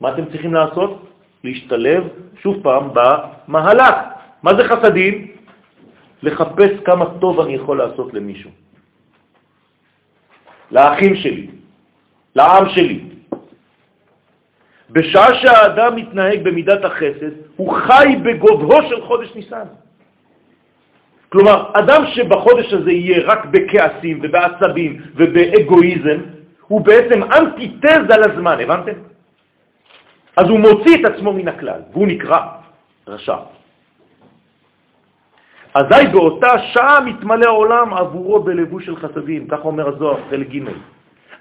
[0.00, 1.06] מה אתם צריכים לעשות?
[1.44, 2.02] להשתלב
[2.42, 3.94] שוב פעם במהלך.
[4.42, 5.26] מה זה חסדים?
[6.22, 8.50] לחפש כמה טוב אני יכול לעשות למישהו.
[10.70, 11.46] לאחים שלי,
[12.34, 13.00] לעם שלי,
[14.90, 19.66] בשעה שהאדם מתנהג במידת החסד, הוא חי בגובהו של חודש ניסן.
[21.28, 26.18] כלומר, אדם שבחודש הזה יהיה רק בכעסים ובעצבים ובאגואיזם,
[26.68, 28.98] הוא בעצם אנטיתזה לזמן, הבנתם?
[30.36, 32.40] אז הוא מוציא את עצמו מן הכלל, והוא נקרא
[33.06, 33.36] רשע.
[35.74, 40.64] אזי באותה שעה מתמלא העולם עבורו בלבוש של חסדים, כך אומר הזוהר, חלק ג'.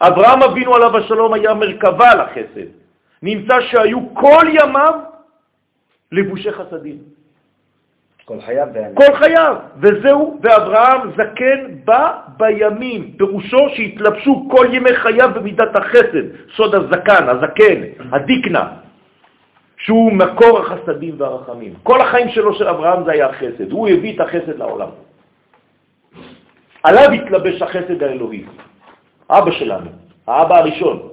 [0.01, 2.69] אברהם אבינו עליו השלום היה מרכבה לחסד,
[3.23, 4.93] נמצא שהיו כל ימיו
[6.11, 7.16] לבושי חסדים.
[8.27, 8.67] כל חייו.
[8.93, 16.25] כל חייו, וזהו, ואברהם זקן בא בימים, פירושו שהתלבשו כל ימי חייו במידת החסד,
[16.55, 18.67] סוד הזקן, הזקן, הדיקנה,
[19.77, 21.73] שהוא מקור החסדים והרחמים.
[21.83, 24.89] כל החיים שלו של אברהם זה היה החסד, הוא הביא את החסד לעולם.
[26.83, 28.43] עליו התלבש החסד האלוהי,
[29.29, 29.89] אבא שלנו,
[30.27, 31.09] האבא הראשון.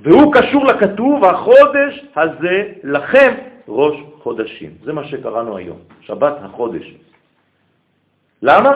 [0.00, 4.70] והוא קשור לכתוב, החודש הזה לכם ראש חודשים.
[4.84, 6.94] זה מה שקראנו היום, שבת החודש.
[8.42, 8.72] למה?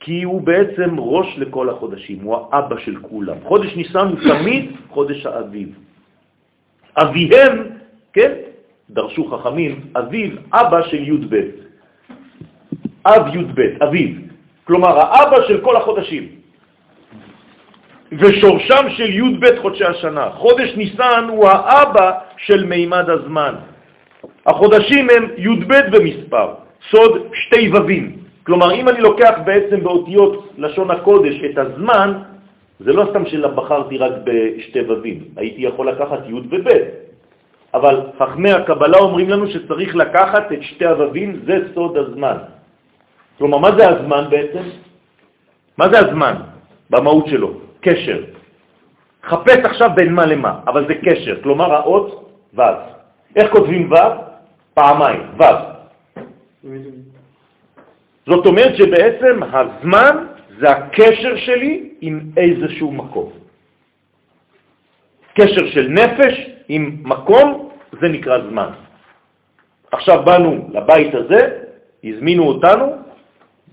[0.00, 3.36] כי הוא בעצם ראש לכל החודשים, הוא האבא של כולם.
[3.44, 5.68] חודש ניסן הוא תמיד חודש האביב.
[6.96, 7.68] אביהם,
[8.12, 8.32] כן,
[8.90, 11.36] דרשו חכמים, אביב, אבא של י' ב'.
[13.06, 14.10] אב י' ב', אביב.
[14.64, 16.28] כלומר, האבא של כל החודשים.
[18.12, 20.30] ושורשם של י' ב' חודשי השנה.
[20.30, 23.54] חודש ניסן הוא האבא של מימד הזמן.
[24.48, 26.48] החודשים הם י' ב' במספר,
[26.90, 28.16] סוד שתי ובים.
[28.46, 32.12] כלומר, אם אני לוקח בעצם באותיות לשון הקודש את הזמן,
[32.80, 36.68] זה לא סתם שבחרתי רק בשתי ובים, הייתי יכול לקחת י' וב',
[37.74, 42.36] אבל חכמי הקבלה אומרים לנו שצריך לקחת את שתי הוווים, זה סוד הזמן.
[43.38, 44.62] כלומר, מה זה הזמן בעצם?
[45.78, 46.34] מה זה הזמן
[46.90, 47.50] במהות שלו?
[47.80, 48.18] קשר.
[49.24, 52.62] חפש עכשיו בין מה למה, אבל זה קשר, כלומר האות ו'.
[53.36, 54.27] איך כותבים ו'?
[54.78, 55.42] פעמיים, ו'.
[58.26, 60.14] זאת אומרת שבעצם הזמן
[60.58, 63.28] זה הקשר שלי עם איזשהו מקום.
[65.34, 66.34] קשר של נפש
[66.68, 67.68] עם מקום,
[68.00, 68.70] זה נקרא זמן.
[69.90, 71.40] עכשיו באנו לבית הזה,
[72.04, 72.86] הזמינו אותנו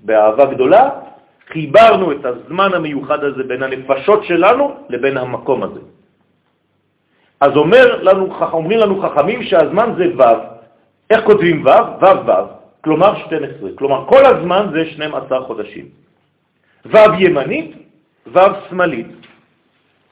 [0.03, 0.89] באהבה גדולה,
[1.53, 5.81] חיברנו את הזמן המיוחד הזה בין הנפשות שלנו לבין המקום הזה.
[7.41, 10.54] אז אומר לנו, אומרים לנו חכמים שהזמן זה ו',
[11.09, 11.69] איך כותבים ו'?
[12.01, 12.31] ו' ו',
[12.81, 15.85] כלומר 12, כלומר כל הזמן זה 12 חודשים.
[16.85, 17.71] ו' ימנית,
[18.33, 18.39] ו'
[18.69, 19.07] שמאלית.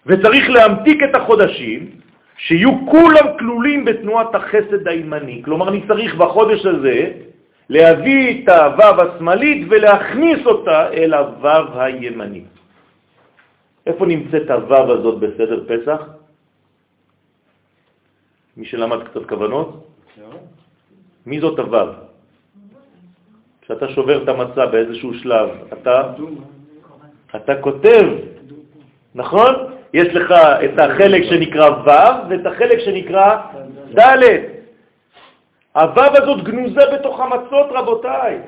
[0.05, 1.89] וצריך להמתיק את החודשים
[2.37, 5.41] שיהיו כולם כלולים בתנועת החסד הימני.
[5.45, 7.11] כלומר, אני צריך בחודש הזה
[7.69, 12.43] להביא את הוו השמאלית ולהכניס אותה אל הוו הימני.
[13.87, 16.01] איפה נמצאת הוו הזאת בסדר פסח?
[18.57, 19.87] מי שלמד קצת כוונות?
[21.25, 21.87] מי זאת הוו?
[23.61, 26.01] כשאתה שובר את המצע באיזשהו שלב, אתה,
[27.35, 28.05] אתה כותב,
[29.15, 29.55] נכון?
[29.93, 30.31] יש לך
[30.65, 33.37] את החלק שנקרא ו' ואת החלק שנקרא
[33.99, 34.23] ד'.
[35.75, 38.39] הו' הזאת גנוזה בתוך המצות, רבותיי.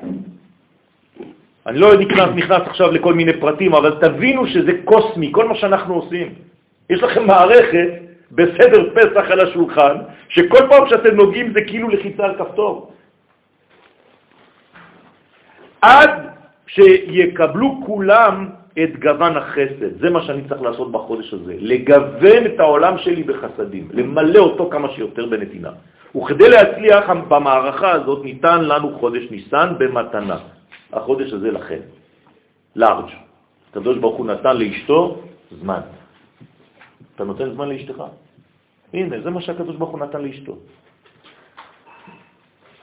[1.66, 5.94] אני לא נכנס, נכנס עכשיו לכל מיני פרטים, אבל תבינו שזה קוסמי, כל מה שאנחנו
[5.94, 6.34] עושים.
[6.90, 9.96] יש לכם מערכת בסדר פסח על השולחן,
[10.28, 12.92] שכל פעם שאתם נוגעים זה כאילו לחיצה על כפתור.
[15.82, 16.10] עד
[16.66, 18.48] שיקבלו כולם
[18.82, 20.00] את גוון החסד.
[20.00, 24.88] זה מה שאני צריך לעשות בחודש הזה, לגוון את העולם שלי בחסדים, למלא אותו כמה
[24.88, 25.70] שיותר בנתינה.
[26.16, 30.38] וכדי להצליח במערכה הזאת ניתן לנו חודש ניסן במתנה.
[30.92, 31.80] החודש הזה לכם,
[32.76, 33.10] לארג'.
[33.70, 35.22] הקדוש ברוך הוא נתן לאשתו
[35.60, 35.80] זמן.
[37.16, 38.02] אתה נותן זמן לאשתך?
[38.92, 40.56] הנה, זה מה שהקדוש ברוך הוא נתן לאשתו.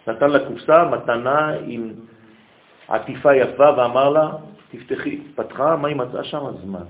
[0.08, 1.94] נתן לה קופסה, מתנה עם
[2.88, 4.30] עטיפה יפה, ואמר לה,
[4.72, 5.22] תפתחי.
[5.36, 6.46] פתחה, מה היא מצאה שם?
[6.64, 6.86] זמן.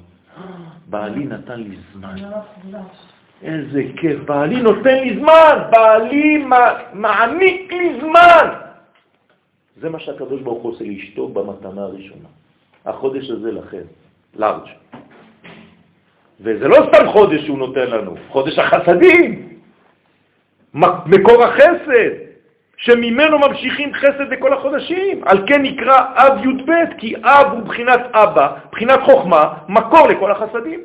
[0.89, 2.15] בעלי נתן לי זמן.
[3.43, 6.45] איזה כיף, בעלי נותן לי זמן, בעלי
[6.93, 8.47] מעניק לי זמן.
[9.77, 12.29] זה מה שהקדוש ברוך הוא עושה לאשתו במתנה הראשונה.
[12.85, 13.83] החודש הזה לכם,
[14.35, 14.67] לארג'.
[16.41, 19.49] וזה לא סתם חודש שהוא נותן לנו, חודש החסדים,
[21.05, 22.33] מקור החסד.
[22.77, 25.21] שממנו ממשיכים חסד בכל החודשים.
[25.25, 30.81] על כן נקרא אב י"ב, כי אב הוא בחינת אבא, בחינת חוכמה, מקור לכל החסדים.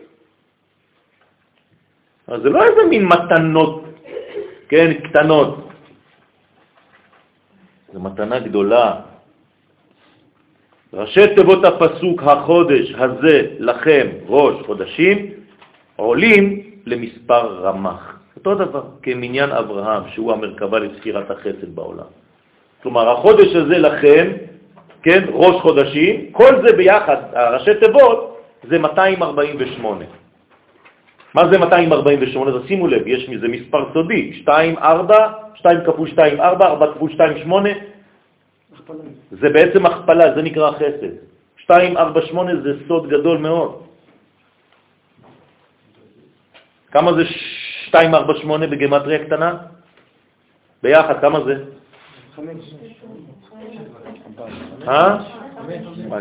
[2.28, 3.84] אז זה לא איזה מין מתנות,
[4.68, 5.68] כן, קטנות.
[7.92, 8.94] זו מתנה גדולה.
[10.92, 15.37] ראשי תיבות הפסוק החודש הזה לכם ראש חודשים
[15.98, 18.18] עולים למספר רמח.
[18.36, 22.10] אותו דבר, כמניין אברהם, שהוא המרכבה לספירת החסד בעולם.
[22.82, 24.26] כלומר, החודש הזה לכם,
[25.02, 28.38] כן, ראש חודשים, כל זה ביחד, הראשי תיבות,
[28.68, 30.04] זה 248.
[31.34, 32.50] מה זה 248?
[32.50, 37.10] אז שימו לב, יש מזה מספר סודי, 2, 4, 2 כפול 2, 4, 4 כפול
[37.12, 37.70] 2, 8,
[39.30, 41.12] זה בעצם הכפלה, זה נקרא חסד.
[41.56, 43.87] 2, 4, 8 זה סוד גדול מאוד.
[46.98, 47.22] כמה זה
[47.86, 49.56] 248 בגמטריה קטנה?
[50.82, 51.64] ביחד, כמה זה?
[54.88, 55.18] אה?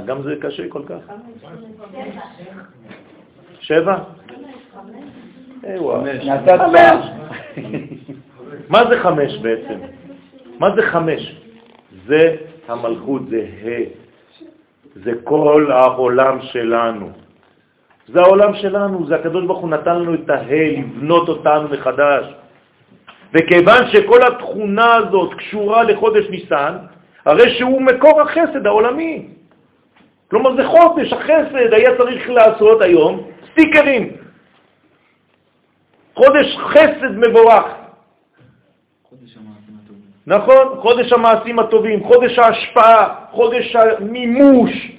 [0.05, 1.01] גם זה קשה כל כך?
[3.59, 3.97] שבע?
[8.69, 9.79] מה זה חמש בעצם?
[10.59, 11.41] מה זה חמש?
[12.07, 12.35] זה
[12.67, 13.83] המלכות, זה ה',
[15.03, 17.26] זה כל העולם שלנו.
[18.07, 22.25] זה העולם שלנו, זה הקדוש ברוך הוא נתן לנו את ההל, לבנות אותנו מחדש.
[23.33, 26.77] וכיוון שכל התכונה הזאת קשורה לחודש ניסן,
[27.25, 29.27] הרי שהוא מקור החסד העולמי.
[30.29, 34.11] כלומר, זה חודש החסד, היה צריך לעשות היום סטיקרים.
[36.13, 37.65] חודש חסד מבורך.
[40.27, 44.96] נכון, חודש המעשים הטובים, חודש ההשפעה, חודש המימוש.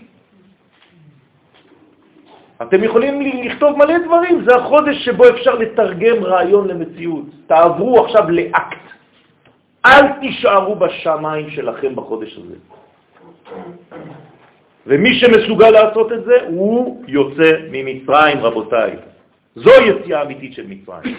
[2.63, 7.25] אתם יכולים לכתוב מלא דברים, זה החודש שבו אפשר לתרגם רעיון למציאות.
[7.47, 8.85] תעברו עכשיו לאקט.
[9.87, 12.55] אל תישארו בשמיים שלכם בחודש הזה.
[14.87, 18.97] ומי שמסוגל לעשות את זה, הוא יוצא ממצרים, רבותיי.
[19.55, 21.17] זו יציאה אמיתית של מצרים.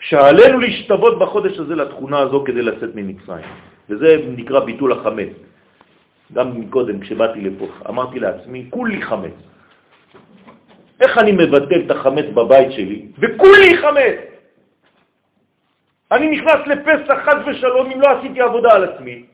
[0.00, 3.50] שעלינו להשתוות בחודש הזה לתכונה הזו כדי לצאת ממצרים.
[3.90, 5.28] וזה נקרא ביטול החמץ.
[6.32, 9.36] גם מקודם, כשבאתי לפה, אמרתי לעצמי, כולי חמץ.
[11.00, 14.16] איך אני מבטל את החמץ בבית שלי, וכולי חמץ?
[16.12, 19.24] אני נכנס לפסח חד ושלום אם לא עשיתי עבודה על עצמי,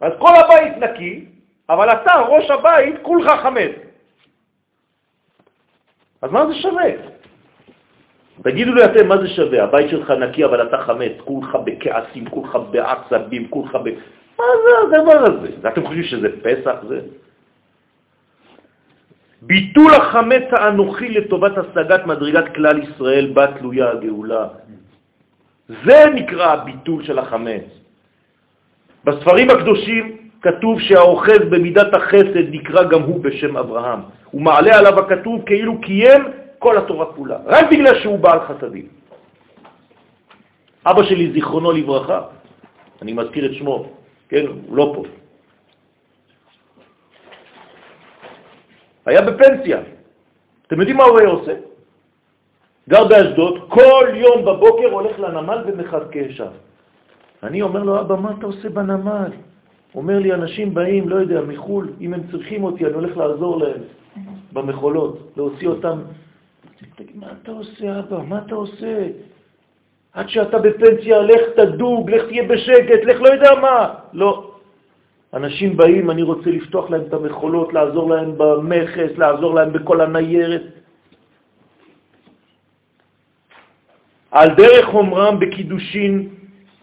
[0.00, 1.24] אז כל הבית נקי,
[1.70, 3.72] אבל אתה, ראש הבית, כולך חמץ.
[6.22, 6.90] אז מה זה שווה?
[8.42, 9.64] תגידו לי אתם, מה זה שווה?
[9.64, 13.88] הבית שלך נקי, אבל אתה חמץ, כולך בכעסים, כולך בעצבים, כולך ב...
[14.38, 15.68] מה זה הדבר הזה?
[15.68, 17.00] אתם חושבים שזה פסח זה?
[19.42, 24.46] ביטול החמץ האנוכי לטובת השגת מדרגת כלל ישראל בה תלויה הגאולה.
[25.84, 27.64] זה נקרא הביטול של החמץ.
[29.04, 34.00] בספרים הקדושים כתוב שהאוחז במידת החסד נקרא גם הוא בשם אברהם.
[34.30, 36.22] הוא מעלה עליו הכתוב כאילו קיים
[36.58, 38.86] כל התורה כולה, רק בגלל שהוא בעל חסדים.
[40.86, 42.20] אבא שלי, זיכרונו לברכה,
[43.02, 43.92] אני מזכיר את שמו,
[44.28, 45.21] כן, הוא לא פה.
[49.06, 49.80] היה בפנסיה.
[50.66, 51.52] אתם יודעים מה הוא היה עושה?
[52.88, 56.52] גר באשדוד, כל יום בבוקר הולך לנמל ומחכה שם.
[57.42, 59.30] אני אומר לו, אבא, מה אתה עושה בנמל?
[59.94, 63.80] אומר לי, אנשים באים, לא יודע, מחו"ל, אם הם צריכים אותי, אני הולך לעזור להם
[64.52, 65.98] במחולות, להוציא אותם.
[66.96, 68.18] תגיד, מה אתה עושה, אבא?
[68.28, 69.08] מה אתה עושה?
[70.12, 73.94] עד שאתה בפנסיה, לך תדוג, לך תהיה בשקט, לך לא יודע מה.
[74.12, 74.51] לא.
[75.34, 80.62] אנשים באים, אני רוצה לפתוח להם את המחולות, לעזור להם במכס, לעזור להם בכל הניירת.
[84.30, 86.28] על דרך אומרם בקידושין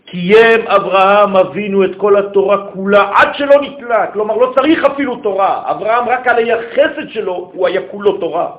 [0.06, 5.72] קיים אברהם אבינו את כל התורה כולה עד שלא נתלה, כלומר לא צריך אפילו תורה,
[5.72, 8.50] אברהם רק על היחסד שלו הוא היה כולו תורה.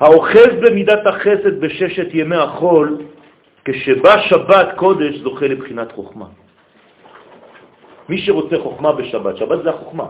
[0.00, 2.98] האוחז במידת החסד בששת ימי החול,
[3.64, 6.41] כשבא שבת קודש זוכה לבחינת חוכמה.
[8.12, 10.06] מי שרוצה חוכמה בשבת, שבת זה החוכמה,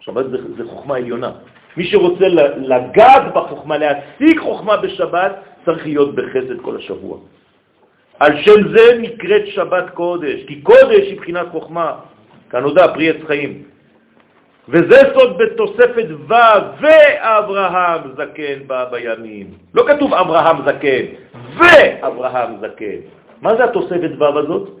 [0.00, 1.30] שבת זה, זה חוכמה עליונה.
[1.76, 5.32] מי שרוצה לגעת בחוכמה, להשיג חוכמה בשבת,
[5.64, 7.18] צריך להיות בחסד כל השבוע.
[8.20, 11.92] על שם זה נקראת שבת קודש, כי קודש היא בחינת חוכמה,
[12.50, 13.62] כנודע פרי עץ חיים.
[14.68, 16.34] וזה סוד בתוספת ו'
[16.80, 19.46] ואברהם זקן בא בימים.
[19.74, 21.04] לא כתוב אברהם זקן,
[21.56, 22.98] ואברהם זקן.
[23.40, 24.77] מה זה התוספת ו' הזאת?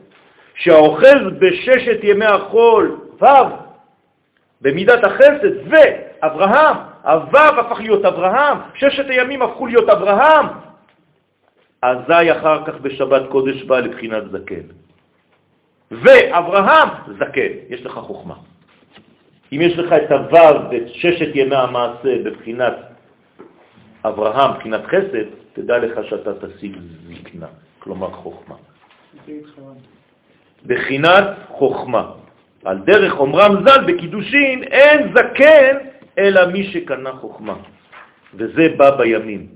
[0.58, 3.26] שהאוחז בששת ימי החול, ו',
[4.60, 10.46] במידת החסד, ואברהם, הו' הפך להיות אברהם, ששת הימים הפכו להיות אברהם,
[11.82, 14.66] אזי אחר כך בשבת קודש בא לבחינת זקן.
[15.90, 16.88] ואברהם
[17.18, 18.34] זקן, יש לך חוכמה.
[19.52, 22.76] אם יש לך את הו' ואת ששת ימי המעשה בבחינת
[24.04, 27.46] אברהם, בחינת חסד, תדע לך שאתה תשיג זקנה,
[27.78, 28.54] כלומר חוכמה.
[30.66, 32.10] בחינת חוכמה.
[32.64, 35.76] על דרך אומרם ז"ל בקידושין אין זקן
[36.18, 37.54] אלא מי שקנה חוכמה,
[38.34, 39.46] וזה בא בימים.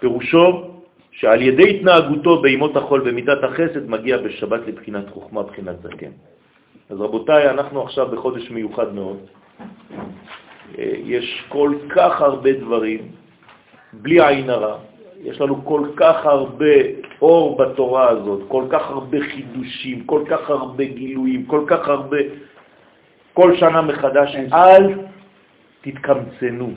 [0.00, 0.76] פירושו
[1.10, 6.10] שעל ידי התנהגותו בימות החול במידת החסד מגיע בשבת לבחינת חוכמה, בחינת זקן.
[6.90, 9.18] אז רבותיי, אנחנו עכשיו בחודש מיוחד מאוד.
[10.78, 13.00] אה, יש כל כך הרבה דברים,
[13.92, 14.78] בלי עין הרע,
[15.22, 16.74] יש לנו כל כך הרבה
[17.22, 22.16] אור בתורה הזאת, כל כך הרבה חידושים, כל כך הרבה גילויים, כל כך הרבה,
[23.34, 24.94] כל שנה מחדש, אל
[25.80, 26.70] תתקמצנו,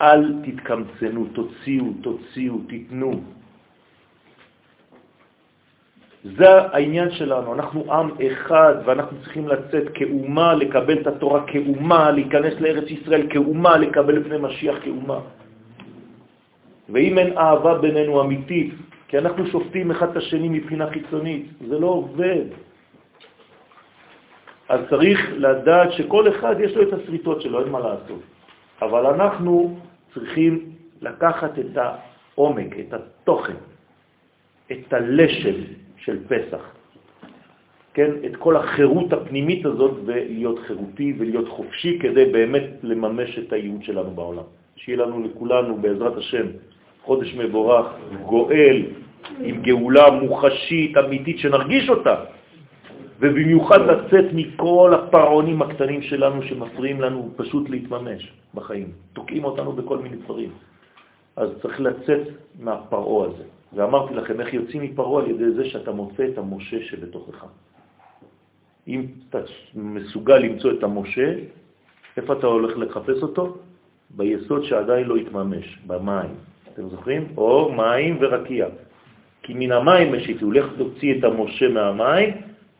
[0.00, 3.20] אל תתקמצנו, תוציאו, תוציאו, תיתנו.
[6.24, 12.54] זה העניין שלנו, אנחנו עם אחד ואנחנו צריכים לצאת כאומה, לקבל את התורה כאומה, להיכנס
[12.60, 15.20] לארץ ישראל כאומה, לקבל לפני משיח כאומה.
[16.88, 18.74] ואם אין אהבה בינינו אמיתית,
[19.08, 22.44] כי אנחנו שופטים אחד את השני מבחינה חיצונית, זה לא עובד.
[24.68, 28.22] אז צריך לדעת שכל אחד יש לו את הסריטות שלו, אין מה לעשות.
[28.82, 29.76] אבל אנחנו
[30.14, 30.70] צריכים
[31.00, 33.56] לקחת את העומק, את התוכן,
[34.72, 35.54] את הלשב
[35.96, 36.74] של פסח,
[37.94, 43.82] כן, את כל החירות הפנימית הזאת ולהיות חירותי ולהיות חופשי כדי באמת לממש את הייעוד
[43.82, 44.42] שלנו בעולם.
[44.76, 46.46] שיהיה לנו לכולנו בעזרת השם
[47.04, 47.86] חודש מבורך,
[48.26, 48.82] גואל,
[49.40, 52.14] עם גאולה מוחשית, אמיתית, שנרגיש אותה,
[53.20, 60.16] ובמיוחד לצאת מכל הפרעונים הקטנים שלנו שמפריעים לנו פשוט להתממש בחיים, תוקעים אותנו בכל מיני
[60.16, 60.50] דברים.
[61.36, 62.22] אז צריך לצאת
[62.60, 63.44] מהפרעו הזה.
[63.74, 67.44] ואמרתי לכם איך יוצאים מפרעו על ידי זה שאתה מוצא את המשה שבתוכך.
[68.88, 69.38] אם אתה
[69.74, 71.34] מסוגל למצוא את המשה,
[72.16, 73.56] איפה אתה הולך לחפש אותו?
[74.10, 76.53] ביסוד שעדיין לא התממש, במים.
[76.74, 77.26] אתם זוכרים?
[77.36, 78.66] או מים ורקיע.
[79.42, 82.30] כי מן המים משיתי, לך תוציא את המשה מהמים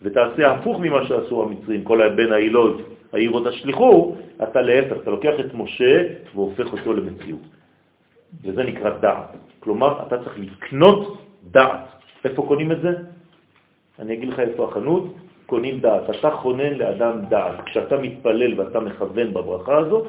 [0.02, 2.76] ותעשה הפוך ממה שעשו המצרים, כל הבן העילות,
[3.12, 6.02] העירות השליחו, אתה להפך, אתה לוקח את משה
[6.34, 7.46] והופך אותו למציאות.
[8.42, 9.30] וזה נקרא דעת.
[9.60, 11.86] כלומר, אתה צריך לקנות דעת.
[12.24, 12.92] איפה קונים את זה?
[13.98, 15.14] אני אגיד לך איפה החנות,
[15.46, 16.10] קונים דעת.
[16.10, 17.64] אתה חונן לאדם דעת.
[17.66, 20.06] כשאתה מתפלל ואתה מכוון בברכה הזאת,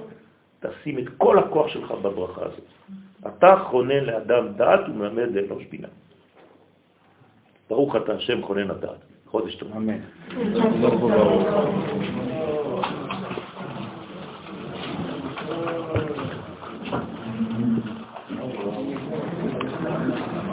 [0.59, 2.67] תשים את כל הכוח שלך בברכה הזאת.
[3.27, 5.87] אתה חונן לאדם דעת ומלמד לאנוש בינה.
[7.69, 8.99] ברוך אתה השם חונן הדעת.
[9.25, 9.71] חודש טוב.
[9.75, 9.99] אמן.
[10.81, 11.43] ברוך וברוך.